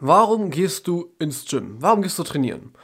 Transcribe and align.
Warum 0.00 0.50
gehst 0.50 0.86
du 0.86 1.12
ins 1.18 1.44
Gym? 1.46 1.76
Warum 1.80 2.02
gehst 2.02 2.18
du 2.18 2.22
trainieren? 2.22 2.74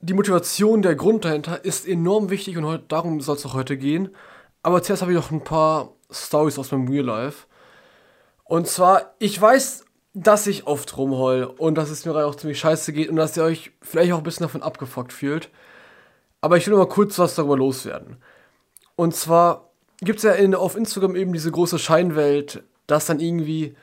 Die 0.00 0.14
Motivation, 0.14 0.82
der 0.82 0.94
Grund 0.94 1.24
dahinter 1.24 1.64
ist 1.64 1.86
enorm 1.86 2.30
wichtig 2.30 2.56
und 2.56 2.64
heute, 2.64 2.84
darum 2.88 3.20
soll 3.20 3.36
es 3.36 3.46
auch 3.46 3.54
heute 3.54 3.76
gehen. 3.76 4.14
Aber 4.62 4.82
zuerst 4.82 5.02
habe 5.02 5.12
ich 5.12 5.18
noch 5.18 5.30
ein 5.30 5.44
paar 5.44 5.92
Stories 6.10 6.58
aus 6.58 6.72
meinem 6.72 6.88
Real 6.88 7.04
Life. 7.04 7.46
Und 8.44 8.68
zwar, 8.68 9.14
ich 9.18 9.40
weiß, 9.40 9.84
dass 10.14 10.46
ich 10.46 10.66
oft 10.66 10.96
rumheul 10.96 11.44
und 11.44 11.76
dass 11.76 11.90
es 11.90 12.04
mir 12.04 12.14
auch 12.24 12.34
ziemlich 12.36 12.58
scheiße 12.58 12.92
geht 12.92 13.10
und 13.10 13.16
dass 13.16 13.36
ihr 13.36 13.42
euch 13.42 13.72
vielleicht 13.82 14.12
auch 14.12 14.18
ein 14.18 14.24
bisschen 14.24 14.44
davon 14.44 14.62
abgefuckt 14.62 15.12
fühlt. 15.12 15.50
Aber 16.40 16.56
ich 16.56 16.66
will 16.66 16.72
noch 16.72 16.86
mal 16.86 16.88
kurz 16.88 17.18
was 17.18 17.34
darüber 17.34 17.56
loswerden. 17.56 18.16
Und 18.94 19.14
zwar 19.14 19.70
gibt 20.00 20.18
es 20.18 20.22
ja 20.22 20.32
in, 20.32 20.54
auf 20.54 20.76
Instagram 20.76 21.16
eben 21.16 21.32
diese 21.32 21.50
große 21.50 21.78
Scheinwelt, 21.78 22.62
dass 22.86 23.06
dann 23.06 23.20
irgendwie 23.20 23.76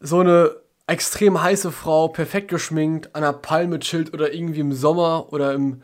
so 0.00 0.20
eine 0.20 0.56
extrem 0.86 1.40
heiße 1.40 1.72
Frau, 1.72 2.08
perfekt 2.08 2.48
geschminkt, 2.48 3.14
an 3.14 3.22
einer 3.22 3.32
Palme 3.32 3.78
chillt 3.78 4.12
oder 4.12 4.32
irgendwie 4.32 4.60
im 4.60 4.72
Sommer 4.72 5.32
oder 5.32 5.52
im, 5.54 5.82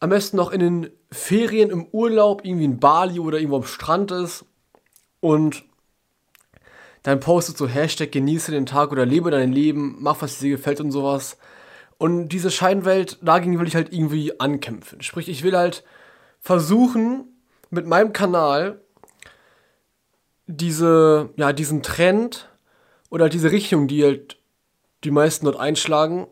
am 0.00 0.10
besten 0.10 0.36
noch 0.36 0.50
in 0.50 0.60
den 0.60 0.90
Ferien, 1.10 1.70
im 1.70 1.86
Urlaub, 1.92 2.44
irgendwie 2.44 2.64
in 2.64 2.80
Bali 2.80 3.20
oder 3.20 3.38
irgendwo 3.38 3.56
am 3.56 3.64
Strand 3.64 4.10
ist 4.10 4.44
und 5.20 5.64
dann 7.02 7.20
postet 7.20 7.56
so 7.56 7.68
Hashtag 7.68 8.10
genieße 8.10 8.50
den 8.50 8.66
Tag 8.66 8.90
oder 8.90 9.06
lebe 9.06 9.30
dein 9.30 9.52
Leben, 9.52 9.96
mach 10.00 10.22
was 10.22 10.40
dir 10.40 10.50
gefällt 10.50 10.80
und 10.80 10.90
sowas. 10.90 11.38
Und 11.98 12.30
diese 12.30 12.50
Scheinwelt, 12.50 13.18
dagegen 13.22 13.60
will 13.60 13.68
ich 13.68 13.76
halt 13.76 13.92
irgendwie 13.92 14.40
ankämpfen. 14.40 15.00
Sprich, 15.02 15.28
ich 15.28 15.44
will 15.44 15.56
halt 15.56 15.84
versuchen, 16.40 17.28
mit 17.70 17.86
meinem 17.86 18.12
Kanal 18.12 18.80
diese, 20.48 21.30
ja, 21.36 21.52
diesen 21.52 21.82
Trend 21.82 22.48
oder 23.10 23.28
diese 23.28 23.52
Richtung, 23.52 23.88
die 23.88 24.04
halt 24.04 24.38
die 25.04 25.10
meisten 25.10 25.46
dort 25.46 25.58
einschlagen, 25.58 26.26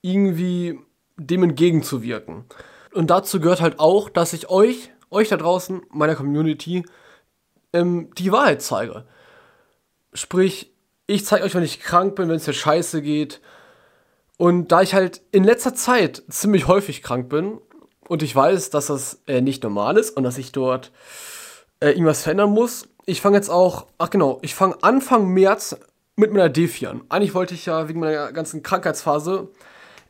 irgendwie 0.00 0.78
dem 1.16 1.42
entgegenzuwirken. 1.42 2.44
Und 2.92 3.10
dazu 3.10 3.40
gehört 3.40 3.60
halt 3.60 3.78
auch, 3.78 4.08
dass 4.08 4.32
ich 4.32 4.48
euch, 4.48 4.90
euch 5.10 5.28
da 5.28 5.36
draußen, 5.36 5.82
meiner 5.90 6.14
Community, 6.14 6.84
ähm, 7.72 8.10
die 8.16 8.32
Wahrheit 8.32 8.62
zeige. 8.62 9.04
Sprich, 10.12 10.72
ich 11.06 11.24
zeige 11.24 11.44
euch, 11.44 11.54
wenn 11.54 11.62
ich 11.62 11.80
krank 11.80 12.16
bin, 12.16 12.28
wenn 12.28 12.36
es 12.36 12.46
mir 12.46 12.52
scheiße 12.52 13.02
geht. 13.02 13.40
Und 14.38 14.72
da 14.72 14.82
ich 14.82 14.94
halt 14.94 15.22
in 15.32 15.44
letzter 15.44 15.74
Zeit 15.74 16.22
ziemlich 16.28 16.66
häufig 16.66 17.02
krank 17.02 17.28
bin 17.28 17.58
und 18.08 18.22
ich 18.22 18.34
weiß, 18.34 18.70
dass 18.70 18.86
das 18.86 19.22
äh, 19.26 19.40
nicht 19.40 19.62
normal 19.62 19.96
ist 19.96 20.16
und 20.16 20.24
dass 20.24 20.38
ich 20.38 20.52
dort 20.52 20.92
äh, 21.80 21.90
irgendwas 21.90 22.22
verändern 22.22 22.50
muss, 22.50 22.88
ich 23.06 23.20
fange 23.20 23.36
jetzt 23.36 23.50
auch, 23.50 23.86
ach 23.98 24.10
genau, 24.10 24.38
ich 24.42 24.54
fange 24.54 24.76
Anfang 24.82 25.28
März 25.28 25.76
mit 26.16 26.32
meiner 26.32 26.48
Defi 26.48 26.86
an. 26.86 27.02
Eigentlich 27.08 27.34
wollte 27.34 27.54
ich 27.54 27.66
ja 27.66 27.88
wegen 27.88 28.00
meiner 28.00 28.32
ganzen 28.32 28.62
Krankheitsphase 28.62 29.50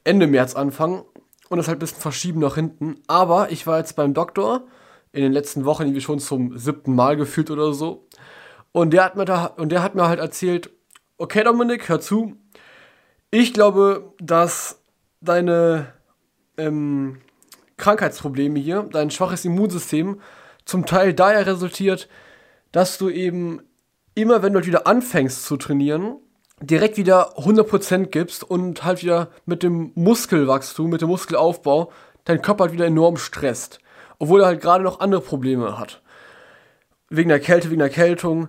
Ende 0.04 0.28
März 0.28 0.54
anfangen 0.54 1.04
und 1.48 1.58
das 1.58 1.68
halt 1.68 1.78
ein 1.78 1.80
bisschen 1.80 2.00
verschieben 2.00 2.40
nach 2.40 2.54
hinten. 2.54 3.00
Aber 3.08 3.50
ich 3.50 3.66
war 3.66 3.78
jetzt 3.78 3.96
beim 3.96 4.14
Doktor 4.14 4.66
in 5.12 5.22
den 5.22 5.32
letzten 5.32 5.64
Wochen 5.64 5.82
irgendwie 5.82 6.00
schon 6.00 6.20
zum 6.20 6.56
siebten 6.56 6.94
Mal 6.94 7.16
gefühlt 7.16 7.50
oder 7.50 7.72
so. 7.72 8.06
Und 8.72 8.92
der 8.92 9.04
hat 9.04 9.16
mir 9.16 9.24
da, 9.24 9.46
und 9.46 9.70
der 9.70 9.82
hat 9.82 9.94
mir 9.94 10.06
halt 10.08 10.20
erzählt, 10.20 10.70
okay 11.18 11.42
Dominik, 11.42 11.88
hör 11.88 12.00
zu. 12.00 12.36
Ich 13.30 13.52
glaube, 13.52 14.14
dass 14.18 14.80
deine 15.20 15.92
ähm, 16.56 17.18
Krankheitsprobleme 17.78 18.58
hier, 18.58 18.82
dein 18.92 19.10
schwaches 19.10 19.44
Immunsystem, 19.44 20.20
zum 20.64 20.86
Teil 20.86 21.14
daher 21.14 21.46
resultiert, 21.46 22.08
dass 22.72 22.98
du 22.98 23.08
eben 23.08 23.62
immer 24.16 24.42
wenn 24.42 24.52
du 24.52 24.58
halt 24.58 24.66
wieder 24.66 24.86
anfängst 24.86 25.44
zu 25.44 25.56
trainieren, 25.56 26.16
direkt 26.60 26.96
wieder 26.96 27.38
100% 27.38 28.06
gibst 28.06 28.42
und 28.42 28.82
halt 28.82 29.02
wieder 29.02 29.28
mit 29.44 29.62
dem 29.62 29.92
Muskelwachstum, 29.94 30.90
mit 30.90 31.02
dem 31.02 31.10
Muskelaufbau, 31.10 31.92
dein 32.24 32.42
Körper 32.42 32.64
halt 32.64 32.72
wieder 32.72 32.86
enorm 32.86 33.18
stresst. 33.18 33.78
Obwohl 34.18 34.40
er 34.40 34.46
halt 34.46 34.62
gerade 34.62 34.82
noch 34.82 35.00
andere 35.00 35.20
Probleme 35.20 35.78
hat. 35.78 36.02
Wegen 37.10 37.28
der 37.28 37.40
Kälte, 37.40 37.70
wegen 37.70 37.80
der 37.80 37.88
Erkältung. 37.88 38.48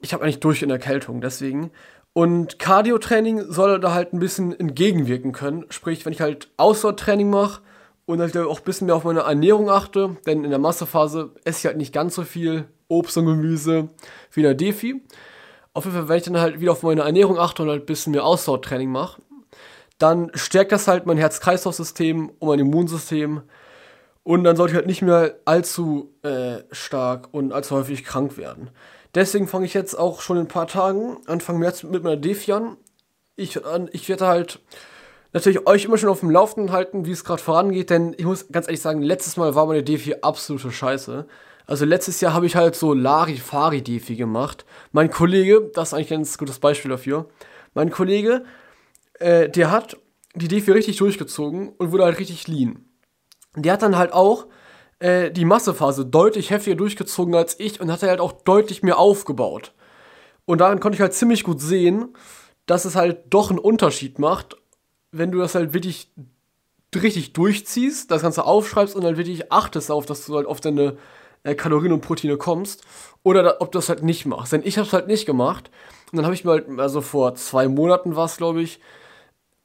Ich 0.00 0.12
habe 0.12 0.22
eigentlich 0.22 0.40
durch 0.40 0.62
in 0.62 0.70
Erkältung, 0.70 1.22
deswegen. 1.22 1.70
Und 2.12 2.58
Cardio-Training 2.58 3.50
soll 3.50 3.80
da 3.80 3.94
halt 3.94 4.12
ein 4.12 4.18
bisschen 4.18 4.58
entgegenwirken 4.58 5.32
können. 5.32 5.64
Sprich, 5.70 6.04
wenn 6.04 6.12
ich 6.12 6.20
halt 6.20 6.50
Ausdauertraining 6.58 7.30
mache 7.30 7.62
und 8.04 8.20
halt 8.20 8.36
auch 8.36 8.58
ein 8.58 8.64
bisschen 8.64 8.86
mehr 8.86 8.96
auf 8.96 9.04
meine 9.04 9.20
Ernährung 9.20 9.70
achte, 9.70 10.16
denn 10.26 10.44
in 10.44 10.50
der 10.50 10.58
Massephase 10.58 11.30
esse 11.44 11.60
ich 11.60 11.66
halt 11.66 11.78
nicht 11.78 11.94
ganz 11.94 12.14
so 12.14 12.24
viel 12.24 12.68
Obst 12.90 13.16
und 13.16 13.26
Gemüse 13.26 13.88
wie 14.32 14.40
in 14.40 14.44
der 14.44 14.54
Defi. 14.54 15.02
Auf 15.72 15.84
jeden 15.84 15.96
Fall, 15.96 16.08
wenn 16.08 16.16
ich 16.16 16.24
dann 16.24 16.40
halt 16.40 16.60
wieder 16.60 16.72
auf 16.72 16.82
meine 16.82 17.02
Ernährung 17.02 17.38
achte 17.38 17.62
und 17.62 17.68
halt 17.68 17.82
ein 17.82 17.86
bisschen 17.86 18.12
mehr 18.12 18.24
Ausdauertraining 18.24 18.90
mache, 18.90 19.22
dann 19.98 20.30
stärkt 20.34 20.72
das 20.72 20.88
halt 20.88 21.06
mein 21.06 21.18
Herz-Kreislauf-System 21.18 22.30
und 22.38 22.48
mein 22.48 22.58
Immunsystem. 22.58 23.42
Und 24.22 24.44
dann 24.44 24.56
sollte 24.56 24.72
ich 24.72 24.76
halt 24.76 24.86
nicht 24.86 25.02
mehr 25.02 25.36
allzu 25.44 26.14
äh, 26.22 26.58
stark 26.72 27.28
und 27.32 27.52
allzu 27.52 27.76
häufig 27.76 28.04
krank 28.04 28.36
werden. 28.36 28.70
Deswegen 29.14 29.48
fange 29.48 29.66
ich 29.66 29.74
jetzt 29.74 29.94
auch 29.94 30.20
schon 30.20 30.36
in 30.36 30.44
ein 30.44 30.48
paar 30.48 30.68
Tagen, 30.68 31.18
Anfang 31.26 31.58
März, 31.58 31.82
mit 31.82 32.02
meiner 32.02 32.16
Defi 32.16 32.52
an. 32.52 32.76
Ich, 33.36 33.60
ich 33.92 34.08
werde 34.08 34.26
halt 34.26 34.60
natürlich 35.32 35.66
euch 35.66 35.84
immer 35.84 35.98
schon 35.98 36.08
auf 36.08 36.20
dem 36.20 36.30
Laufenden 36.30 36.72
halten, 36.72 37.06
wie 37.06 37.12
es 37.12 37.24
gerade 37.24 37.42
vorangeht, 37.42 37.90
denn 37.90 38.14
ich 38.16 38.24
muss 38.24 38.48
ganz 38.50 38.66
ehrlich 38.66 38.82
sagen, 38.82 39.02
letztes 39.02 39.36
Mal 39.36 39.54
war 39.54 39.66
meine 39.66 39.82
Defi 39.82 40.16
absolute 40.22 40.70
Scheiße. 40.70 41.26
Also 41.70 41.84
letztes 41.84 42.20
Jahr 42.20 42.34
habe 42.34 42.46
ich 42.46 42.56
halt 42.56 42.74
so 42.74 42.94
Larifari-Defi 42.94 44.16
gemacht. 44.16 44.64
Mein 44.90 45.08
Kollege, 45.08 45.70
das 45.72 45.90
ist 45.90 45.94
eigentlich 45.94 46.10
ein 46.10 46.18
ganz 46.18 46.36
gutes 46.36 46.58
Beispiel 46.58 46.90
dafür. 46.90 47.28
Mein 47.74 47.92
Kollege, 47.92 48.44
äh, 49.20 49.48
der 49.48 49.70
hat 49.70 49.96
die 50.34 50.48
Defi 50.48 50.72
richtig 50.72 50.96
durchgezogen 50.96 51.68
und 51.68 51.92
wurde 51.92 52.06
halt 52.06 52.18
richtig 52.18 52.48
lean. 52.48 52.86
Der 53.54 53.74
hat 53.74 53.82
dann 53.82 53.96
halt 53.96 54.12
auch 54.12 54.48
äh, 54.98 55.30
die 55.30 55.44
Massephase 55.44 56.04
deutlich 56.04 56.50
heftiger 56.50 56.74
durchgezogen 56.74 57.36
als 57.36 57.60
ich 57.60 57.80
und 57.80 57.92
hat 57.92 58.02
halt 58.02 58.18
auch 58.18 58.32
deutlich 58.32 58.82
mehr 58.82 58.98
aufgebaut. 58.98 59.72
Und 60.46 60.58
daran 60.58 60.80
konnte 60.80 60.96
ich 60.96 61.00
halt 61.00 61.14
ziemlich 61.14 61.44
gut 61.44 61.60
sehen, 61.60 62.16
dass 62.66 62.84
es 62.84 62.96
halt 62.96 63.32
doch 63.32 63.48
einen 63.48 63.60
Unterschied 63.60 64.18
macht, 64.18 64.56
wenn 65.12 65.30
du 65.30 65.38
das 65.38 65.54
halt 65.54 65.72
wirklich 65.72 66.12
richtig 66.96 67.32
durchziehst, 67.32 68.10
das 68.10 68.22
Ganze 68.22 68.44
aufschreibst 68.44 68.96
und 68.96 69.04
halt 69.04 69.18
wirklich 69.18 69.52
achtest 69.52 69.90
darauf, 69.90 70.04
dass 70.04 70.26
du 70.26 70.34
halt 70.34 70.48
auf 70.48 70.60
deine 70.60 70.96
äh, 71.42 71.54
Kalorien 71.54 71.92
und 71.92 72.00
Proteine 72.00 72.36
kommst 72.36 72.84
oder 73.22 73.42
da, 73.42 73.56
ob 73.60 73.72
du 73.72 73.78
das 73.78 73.88
halt 73.88 74.02
nicht 74.02 74.26
machst. 74.26 74.52
Denn 74.52 74.62
ich 74.64 74.78
habe 74.78 74.86
es 74.86 74.92
halt 74.92 75.06
nicht 75.06 75.26
gemacht. 75.26 75.70
Und 76.10 76.16
dann 76.16 76.24
habe 76.24 76.34
ich 76.34 76.44
mir 76.44 76.52
halt, 76.52 76.66
also 76.78 77.00
vor 77.00 77.34
zwei 77.34 77.68
Monaten 77.68 78.16
war 78.16 78.26
es, 78.26 78.36
glaube 78.36 78.62
ich, 78.62 78.80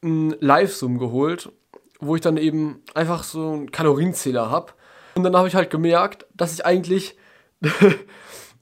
ein 0.04 0.36
Live-Zoom 0.40 1.00
geholt, 1.00 1.52
wo 2.00 2.16
ich 2.16 2.22
dann 2.22 2.38
eben 2.38 2.84
einfach 2.94 3.24
so 3.24 3.52
einen 3.52 3.72
Kalorienzähler 3.72 4.50
habe. 4.50 4.74
Und 5.16 5.24
dann 5.24 5.36
habe 5.36 5.48
ich 5.48 5.56
halt 5.56 5.70
gemerkt, 5.70 6.26
dass 6.34 6.54
ich 6.54 6.66
eigentlich 6.66 7.18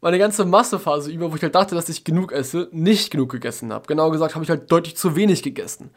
meine 0.01 0.19
ganze 0.19 0.45
Massephase 0.45 1.11
über, 1.11 1.31
wo 1.31 1.35
ich 1.35 1.41
halt 1.41 1.55
dachte, 1.55 1.75
dass 1.75 1.89
ich 1.89 2.03
genug 2.03 2.31
esse, 2.31 2.69
nicht 2.71 3.11
genug 3.11 3.31
gegessen 3.31 3.73
habe. 3.73 3.87
Genau 3.87 4.11
gesagt 4.11 4.35
habe 4.35 4.43
ich 4.43 4.49
halt 4.49 4.71
deutlich 4.71 4.95
zu 4.95 5.15
wenig 5.15 5.43
gegessen. 5.43 5.91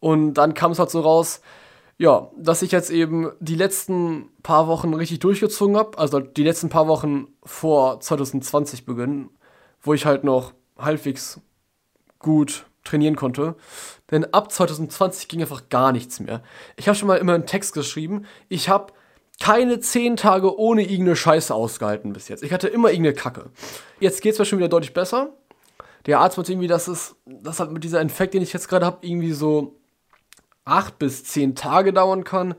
Und 0.00 0.34
dann 0.34 0.54
kam 0.54 0.72
es 0.72 0.78
halt 0.78 0.90
so 0.90 1.00
raus, 1.00 1.40
ja, 1.98 2.30
dass 2.36 2.62
ich 2.62 2.70
jetzt 2.70 2.90
eben 2.90 3.32
die 3.40 3.56
letzten 3.56 4.30
paar 4.44 4.68
Wochen 4.68 4.94
richtig 4.94 5.18
durchgezogen 5.18 5.76
habe, 5.76 5.98
also 5.98 6.20
die 6.20 6.44
letzten 6.44 6.68
paar 6.68 6.86
Wochen 6.86 7.26
vor 7.42 8.00
2020 8.00 8.86
beginnen, 8.86 9.30
wo 9.82 9.94
ich 9.94 10.06
halt 10.06 10.22
noch 10.22 10.52
halbwegs 10.78 11.40
gut 12.20 12.66
trainieren 12.84 13.16
konnte. 13.16 13.56
Denn 14.12 14.32
ab 14.32 14.52
2020 14.52 15.26
ging 15.28 15.40
einfach 15.40 15.68
gar 15.68 15.90
nichts 15.90 16.20
mehr. 16.20 16.42
Ich 16.76 16.88
habe 16.88 16.96
schon 16.96 17.08
mal 17.08 17.16
immer 17.16 17.34
einen 17.34 17.46
Text 17.46 17.74
geschrieben, 17.74 18.26
ich 18.48 18.68
habe 18.68 18.92
keine 19.40 19.80
zehn 19.80 20.16
Tage 20.16 20.56
ohne 20.56 20.82
irgendeine 20.82 21.16
Scheiße 21.16 21.52
ausgehalten 21.54 22.12
bis 22.12 22.28
jetzt. 22.28 22.42
Ich 22.42 22.52
hatte 22.52 22.68
immer 22.68 22.90
irgendeine 22.90 23.14
Kacke. 23.14 23.50
Jetzt 24.00 24.22
geht 24.22 24.32
es 24.32 24.38
mir 24.38 24.44
schon 24.44 24.58
wieder 24.58 24.68
deutlich 24.68 24.94
besser. 24.94 25.30
Der 26.06 26.20
Arzt 26.20 26.36
meinte 26.36 26.52
irgendwie, 26.52 26.68
dass 26.68 26.88
es, 26.88 27.16
dass 27.26 27.60
halt 27.60 27.72
mit 27.72 27.84
dieser 27.84 28.00
Infekt, 28.00 28.34
den 28.34 28.42
ich 28.42 28.52
jetzt 28.52 28.68
gerade 28.68 28.86
habe, 28.86 29.06
irgendwie 29.06 29.32
so 29.32 29.77
acht 30.68 30.98
bis 30.98 31.24
zehn 31.24 31.54
Tage 31.54 31.92
dauern 31.92 32.24
kann. 32.24 32.54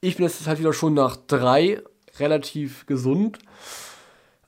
Ich 0.00 0.16
bin 0.16 0.26
jetzt 0.26 0.46
halt 0.46 0.58
wieder 0.58 0.72
schon 0.72 0.94
nach 0.94 1.16
drei 1.16 1.82
relativ 2.18 2.86
gesund. 2.86 3.38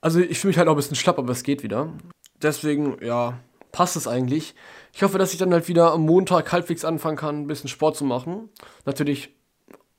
Also 0.01 0.21
ich 0.21 0.39
fühle 0.39 0.51
mich 0.51 0.59
halt 0.59 0.69
auch 0.69 0.73
ein 0.73 0.77
bisschen 0.77 0.97
schlapp, 0.97 1.19
aber 1.19 1.33
es 1.33 1.43
geht 1.43 1.63
wieder. 1.63 1.93
Deswegen, 2.41 2.99
ja, 3.05 3.39
passt 3.73 3.97
es 3.97 4.07
eigentlich. 4.07 4.55
Ich 4.93 5.03
hoffe, 5.03 5.19
dass 5.19 5.33
ich 5.33 5.39
dann 5.39 5.53
halt 5.53 5.69
wieder 5.69 5.93
am 5.93 6.03
Montag 6.03 6.53
halbwegs 6.53 6.85
anfangen 6.85 7.17
kann, 7.17 7.43
ein 7.43 7.47
bisschen 7.47 7.69
Sport 7.69 7.97
zu 7.97 8.05
machen. 8.05 8.49
Natürlich 8.85 9.35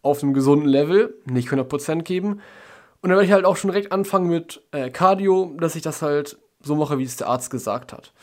auf 0.01 0.23
einem 0.23 0.33
gesunden 0.33 0.67
Level, 0.67 1.15
nicht 1.25 1.49
100% 1.49 2.03
geben. 2.03 2.41
Und 3.01 3.09
dann 3.09 3.11
werde 3.11 3.25
ich 3.25 3.31
halt 3.31 3.45
auch 3.45 3.57
schon 3.57 3.71
direkt 3.71 3.91
anfangen 3.91 4.29
mit 4.29 4.61
äh, 4.71 4.89
Cardio, 4.89 5.55
dass 5.57 5.75
ich 5.75 5.81
das 5.81 6.01
halt 6.01 6.37
so 6.61 6.75
mache, 6.75 6.97
wie 6.97 7.03
es 7.03 7.17
der 7.17 7.27
Arzt 7.27 7.49
gesagt 7.49 7.93
hat. 7.93 8.13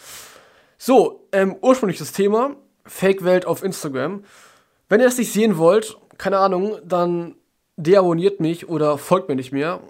So, 0.78 1.26
ähm, 1.32 1.56
ursprüngliches 1.60 2.12
Thema, 2.12 2.56
Fake-Welt 2.84 3.46
auf 3.46 3.62
Instagram. 3.62 4.24
Wenn 4.88 5.00
ihr 5.00 5.06
das 5.06 5.18
nicht 5.18 5.32
sehen 5.32 5.58
wollt, 5.58 5.96
keine 6.18 6.38
Ahnung, 6.38 6.78
dann 6.84 7.36
deabonniert 7.76 8.40
mich 8.40 8.68
oder 8.68 8.98
folgt 8.98 9.28
mir 9.28 9.36
nicht 9.36 9.52
mehr. 9.52 9.80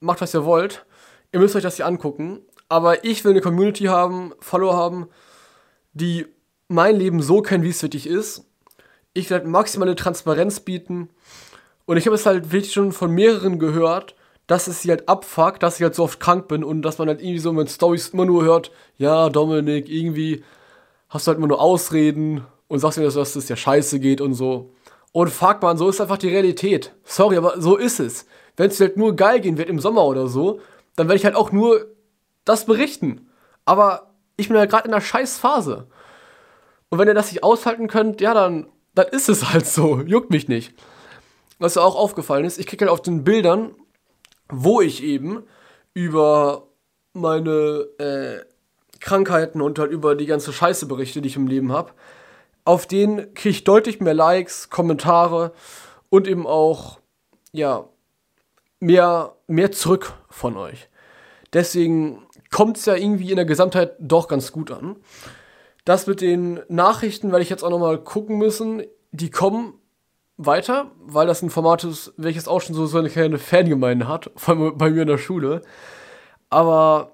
Macht, 0.00 0.20
was 0.20 0.34
ihr 0.34 0.44
wollt. 0.44 0.84
Ihr 1.32 1.40
müsst 1.40 1.56
euch 1.56 1.62
das 1.62 1.76
hier 1.76 1.86
angucken. 1.86 2.40
Aber 2.68 3.04
ich 3.04 3.24
will 3.24 3.32
eine 3.32 3.40
Community 3.40 3.84
haben, 3.84 4.32
Follower 4.40 4.76
haben, 4.76 5.08
die 5.92 6.26
mein 6.68 6.96
Leben 6.96 7.22
so 7.22 7.42
kennen, 7.42 7.64
wie 7.64 7.70
es 7.70 7.82
wirklich 7.82 8.06
ist. 8.06 8.44
Ich 9.12 9.30
halt 9.30 9.46
maximale 9.46 9.94
Transparenz 9.94 10.60
bieten. 10.60 11.08
Und 11.86 11.96
ich 11.96 12.06
habe 12.06 12.16
es 12.16 12.26
halt 12.26 12.52
wirklich 12.52 12.72
schon 12.72 12.92
von 12.92 13.10
mehreren 13.10 13.58
gehört, 13.58 14.14
dass 14.46 14.66
es 14.66 14.82
sie 14.82 14.90
halt 14.90 15.08
abfuckt, 15.08 15.62
dass 15.62 15.76
ich 15.76 15.82
halt 15.82 15.94
so 15.94 16.04
oft 16.04 16.20
krank 16.20 16.48
bin 16.48 16.64
und 16.64 16.82
dass 16.82 16.98
man 16.98 17.08
halt 17.08 17.20
irgendwie 17.20 17.38
so 17.38 17.50
in 17.58 17.66
Stories 17.66 18.08
immer 18.08 18.24
nur 18.24 18.44
hört, 18.44 18.70
ja, 18.98 19.28
Dominik, 19.30 19.88
irgendwie 19.88 20.44
hast 21.08 21.26
du 21.26 21.30
halt 21.30 21.38
immer 21.38 21.48
nur 21.48 21.60
Ausreden 21.60 22.44
und 22.68 22.78
sagst 22.78 22.98
mir, 22.98 23.04
dass 23.04 23.36
es 23.36 23.46
dir 23.46 23.56
scheiße 23.56 24.00
geht 24.00 24.20
und 24.20 24.34
so. 24.34 24.74
Und 25.12 25.30
fuck 25.30 25.62
man, 25.62 25.78
so 25.78 25.88
ist 25.88 26.00
einfach 26.00 26.18
die 26.18 26.28
Realität. 26.28 26.92
Sorry, 27.04 27.36
aber 27.36 27.60
so 27.60 27.76
ist 27.76 28.00
es. 28.00 28.26
Wenn 28.56 28.70
es 28.70 28.80
halt 28.80 28.96
nur 28.96 29.14
geil 29.14 29.40
gehen 29.40 29.58
wird 29.58 29.68
im 29.68 29.78
Sommer 29.78 30.04
oder 30.04 30.26
so, 30.26 30.60
dann 30.96 31.08
werde 31.08 31.18
ich 31.18 31.24
halt 31.24 31.36
auch 31.36 31.52
nur 31.52 31.86
das 32.44 32.66
berichten. 32.66 33.28
Aber 33.64 34.14
ich 34.36 34.48
bin 34.48 34.56
halt 34.56 34.70
gerade 34.70 34.88
in 34.88 34.94
einer 34.94 35.00
scheiß 35.00 35.38
Phase. 35.38 35.86
Und 36.88 36.98
wenn 36.98 37.08
ihr 37.08 37.14
das 37.14 37.32
nicht 37.32 37.42
aushalten 37.42 37.88
könnt, 37.88 38.20
ja, 38.20 38.34
dann, 38.34 38.68
dann 38.94 39.06
ist 39.08 39.28
es 39.28 39.52
halt 39.52 39.66
so. 39.66 40.00
Juckt 40.00 40.30
mich 40.30 40.48
nicht. 40.48 40.74
Was 41.58 41.76
ja 41.76 41.82
auch 41.82 41.96
aufgefallen 41.96 42.44
ist, 42.44 42.58
ich 42.58 42.66
kriege 42.66 42.84
halt 42.84 42.92
auf 42.92 43.02
den 43.02 43.24
Bildern, 43.24 43.74
wo 44.48 44.80
ich 44.80 45.02
eben 45.02 45.44
über 45.94 46.68
meine 47.12 47.86
äh, 47.98 48.40
Krankheiten 49.00 49.60
und 49.60 49.78
halt 49.78 49.92
über 49.92 50.14
die 50.14 50.26
ganze 50.26 50.52
Scheiße 50.52 50.86
berichte, 50.86 51.22
die 51.22 51.28
ich 51.28 51.36
im 51.36 51.46
Leben 51.46 51.72
habe, 51.72 51.92
auf 52.64 52.86
denen 52.86 53.34
kriege 53.34 53.50
ich 53.50 53.64
deutlich 53.64 54.00
mehr 54.00 54.14
Likes, 54.14 54.70
Kommentare 54.70 55.52
und 56.08 56.26
eben 56.26 56.46
auch, 56.46 57.00
ja, 57.52 57.88
mehr, 58.80 59.36
mehr 59.46 59.72
zurück 59.72 60.14
von 60.28 60.56
euch. 60.56 60.88
Deswegen 61.52 62.26
kommt 62.50 62.78
es 62.78 62.86
ja 62.86 62.94
irgendwie 62.94 63.30
in 63.30 63.36
der 63.36 63.44
Gesamtheit 63.44 63.96
doch 63.98 64.28
ganz 64.28 64.52
gut 64.52 64.70
an. 64.70 64.96
Das 65.84 66.06
mit 66.06 66.20
den 66.20 66.60
Nachrichten 66.68 67.30
werde 67.30 67.42
ich 67.42 67.50
jetzt 67.50 67.62
auch 67.62 67.70
nochmal 67.70 67.98
gucken 67.98 68.38
müssen. 68.38 68.82
Die 69.12 69.30
kommen 69.30 69.74
weiter, 70.36 70.90
weil 71.04 71.26
das 71.26 71.42
ein 71.42 71.50
Format 71.50 71.84
ist, 71.84 72.12
welches 72.16 72.48
auch 72.48 72.60
schon 72.60 72.74
so, 72.74 72.86
so 72.86 72.98
eine 72.98 73.10
kleine 73.10 73.38
Fangemeinde 73.38 74.08
hat, 74.08 74.30
vor 74.36 74.56
allem 74.56 74.78
bei 74.78 74.90
mir 74.90 75.02
in 75.02 75.08
der 75.08 75.18
Schule. 75.18 75.62
Aber 76.50 77.13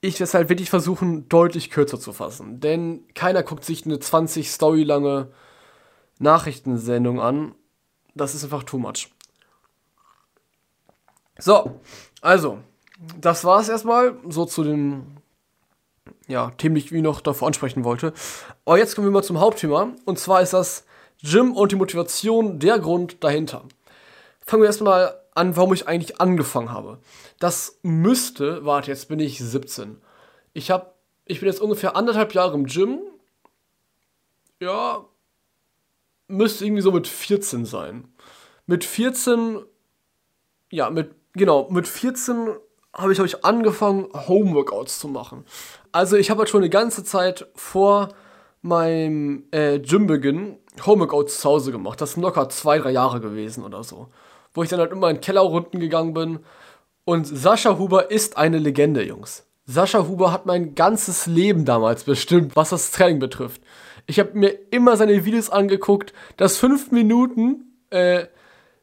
ich 0.00 0.20
es 0.20 0.34
halt 0.34 0.48
wirklich 0.48 0.70
versuchen, 0.70 1.28
deutlich 1.28 1.70
kürzer 1.70 1.98
zu 1.98 2.12
fassen. 2.12 2.60
Denn 2.60 3.04
keiner 3.14 3.42
guckt 3.42 3.64
sich 3.64 3.84
eine 3.84 3.98
20 3.98 4.50
Story 4.50 4.84
lange 4.84 5.32
Nachrichtensendung 6.18 7.20
an. 7.20 7.54
Das 8.14 8.34
ist 8.34 8.44
einfach 8.44 8.62
too 8.62 8.78
much. 8.78 9.10
So, 11.38 11.80
also, 12.20 12.58
das 13.20 13.44
war 13.44 13.60
es 13.60 13.68
erstmal 13.68 14.16
so 14.28 14.44
zu 14.44 14.64
den 14.64 15.18
ja, 16.26 16.50
Themen, 16.50 16.74
die 16.74 16.80
ich 16.80 16.92
wie 16.92 17.00
noch 17.00 17.20
davor 17.20 17.48
ansprechen 17.48 17.84
wollte. 17.84 18.12
Aber 18.64 18.78
jetzt 18.78 18.94
kommen 18.94 19.06
wir 19.06 19.12
mal 19.12 19.22
zum 19.22 19.40
Hauptthema. 19.40 19.92
Und 20.04 20.18
zwar 20.18 20.42
ist 20.42 20.52
das 20.52 20.84
Gym 21.22 21.52
und 21.52 21.72
die 21.72 21.76
Motivation 21.76 22.58
der 22.58 22.78
Grund 22.78 23.22
dahinter. 23.24 23.64
Fangen 24.40 24.62
wir 24.62 24.66
erstmal 24.68 25.14
an, 25.38 25.56
warum 25.56 25.72
ich 25.72 25.88
eigentlich 25.88 26.20
angefangen 26.20 26.72
habe. 26.72 26.98
Das 27.38 27.78
müsste, 27.82 28.64
warte, 28.64 28.90
jetzt 28.90 29.08
bin 29.08 29.20
ich 29.20 29.38
17. 29.38 30.00
Ich 30.52 30.70
habe, 30.70 30.92
ich 31.24 31.40
bin 31.40 31.48
jetzt 31.48 31.60
ungefähr 31.60 31.96
anderthalb 31.96 32.34
Jahre 32.34 32.54
im 32.54 32.66
Gym. 32.66 33.00
Ja, 34.60 35.04
müsste 36.26 36.64
irgendwie 36.64 36.82
so 36.82 36.92
mit 36.92 37.06
14 37.06 37.64
sein. 37.64 38.08
Mit 38.66 38.84
14, 38.84 39.60
ja, 40.70 40.90
mit, 40.90 41.14
genau, 41.32 41.68
mit 41.70 41.88
14 41.88 42.50
habe 42.92 43.12
ich, 43.12 43.18
hab 43.18 43.26
ich 43.26 43.44
angefangen, 43.44 44.08
Homeworkouts 44.12 44.98
zu 44.98 45.08
machen. 45.08 45.44
Also 45.92 46.16
ich 46.16 46.30
habe 46.30 46.40
halt 46.40 46.48
schon 46.48 46.62
eine 46.62 46.70
ganze 46.70 47.04
Zeit 47.04 47.46
vor 47.54 48.08
meinem 48.60 49.44
äh, 49.52 49.78
Gymbeginn 49.78 50.58
Homeworkouts 50.84 51.40
zu 51.40 51.48
Hause 51.48 51.72
gemacht. 51.72 52.00
Das 52.00 52.12
sind 52.12 52.22
locker 52.22 52.48
zwei, 52.48 52.78
drei 52.78 52.90
Jahre 52.90 53.20
gewesen 53.20 53.64
oder 53.64 53.84
so. 53.84 54.08
Wo 54.58 54.64
ich 54.64 54.70
dann 54.70 54.80
halt 54.80 54.90
immer 54.90 55.08
in 55.08 55.20
Kellerrunden 55.20 55.78
gegangen 55.78 56.14
bin. 56.14 56.40
Und 57.04 57.28
Sascha 57.28 57.78
Huber 57.78 58.10
ist 58.10 58.36
eine 58.36 58.58
Legende, 58.58 59.04
Jungs. 59.04 59.46
Sascha 59.66 60.08
Huber 60.08 60.32
hat 60.32 60.46
mein 60.46 60.74
ganzes 60.74 61.26
Leben 61.26 61.64
damals 61.64 62.02
bestimmt, 62.02 62.56
was 62.56 62.70
das 62.70 62.90
Training 62.90 63.20
betrifft. 63.20 63.62
Ich 64.06 64.18
habe 64.18 64.36
mir 64.36 64.58
immer 64.72 64.96
seine 64.96 65.24
Videos 65.24 65.48
angeguckt, 65.48 66.12
das 66.38 66.56
5 66.56 66.90
Minuten 66.90 67.66
äh, 67.90 68.24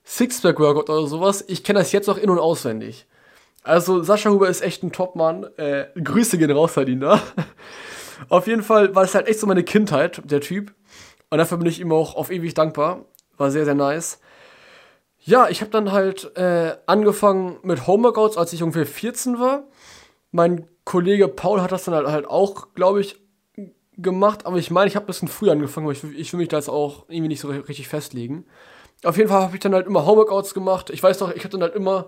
Sixpack-Workout 0.06 0.90
oder 0.90 1.08
sowas. 1.08 1.44
Ich 1.46 1.66
kenne 1.66 1.80
das 1.80 1.92
jetzt 1.92 2.08
noch 2.08 2.18
in- 2.18 2.30
und 2.30 2.40
auswendig. 2.40 3.06
Also 3.62 4.02
Sascha 4.02 4.30
Huber 4.30 4.48
ist 4.48 4.62
echt 4.62 4.82
ein 4.82 4.94
Topmann. 4.94 5.46
Äh, 5.58 5.88
Grüße 6.02 6.38
gehen 6.38 6.52
raus, 6.52 6.72
Verdiener. 6.72 7.20
Auf 8.30 8.48
jeden 8.48 8.64
Fall 8.64 8.96
war 8.96 9.04
es 9.04 9.14
halt 9.14 9.28
echt 9.28 9.42
so 9.42 9.48
meine 9.48 9.66
Kindheit, 9.66 10.22
der 10.24 10.40
Typ. 10.40 10.74
Und 11.30 11.40
dafür 11.40 11.58
bin 11.58 11.68
ich 11.68 11.82
ihm 11.82 11.92
auch 11.92 12.16
auf 12.16 12.32
ewig 12.32 12.54
dankbar. 12.54 13.04
War 13.36 13.52
sehr, 13.52 13.66
sehr 13.66 13.76
nice. 13.76 14.22
Ja, 15.28 15.50
ich 15.50 15.62
habe 15.62 15.72
dann 15.72 15.92
halt 15.92 16.38
äh, 16.38 16.78
angefangen 16.86 17.58
mit 17.64 17.88
Homeworkouts, 17.88 18.38
als 18.38 18.54
ich 18.54 18.62
ungefähr 18.62 18.86
14 18.86 19.40
war. 19.40 19.64
Mein 20.32 20.68
Kollege 20.84 21.28
Paul 21.28 21.62
hat 21.62 21.72
das 21.72 21.86
dann 21.86 21.96
halt, 21.96 22.08
halt 22.08 22.28
auch, 22.28 22.76
glaube 22.76 23.02
ich, 23.02 23.20
gemacht. 23.98 24.46
Aber 24.46 24.58
ich 24.58 24.70
meine, 24.70 24.88
ich 24.88 24.96
habe 24.96 25.06
ein 25.06 25.08
bisschen 25.08 25.28
früher 25.28 25.54
angefangen, 25.54 25.88
aber 25.88 25.94
ich, 25.94 26.04
ich 26.04 26.32
will 26.32 26.38
mich 26.38 26.50
da 26.50 26.58
jetzt 26.58 26.70
auch 26.70 27.06
irgendwie 27.10 27.30
nicht 27.30 27.40
so 27.40 27.50
richtig 27.50 27.88
festlegen. 27.88 28.46
Auf 29.04 29.18
jeden 29.18 29.30
Fall 29.30 29.42
habe 29.42 29.56
ich 29.56 29.62
dann 29.62 29.74
halt 29.74 29.88
immer 29.88 30.06
Homeworkouts 30.06 30.54
gemacht. 30.54 30.92
Ich 30.92 31.02
weiß 31.02 31.18
doch, 31.18 31.32
ich 31.32 31.40
habe 31.40 31.50
dann 31.50 31.64
halt 31.64 31.74
immer 31.74 32.08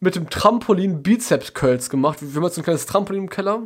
mit 0.00 0.16
dem 0.16 0.30
Trampolin 0.30 1.02
Bizeps 1.02 1.52
Curls 1.52 1.90
gemacht. 1.90 2.18
Wir 2.22 2.34
haben 2.34 2.44
jetzt 2.44 2.56
ein 2.56 2.64
kleines 2.64 2.86
Trampolin 2.86 3.24
im 3.24 3.30
Keller. 3.30 3.62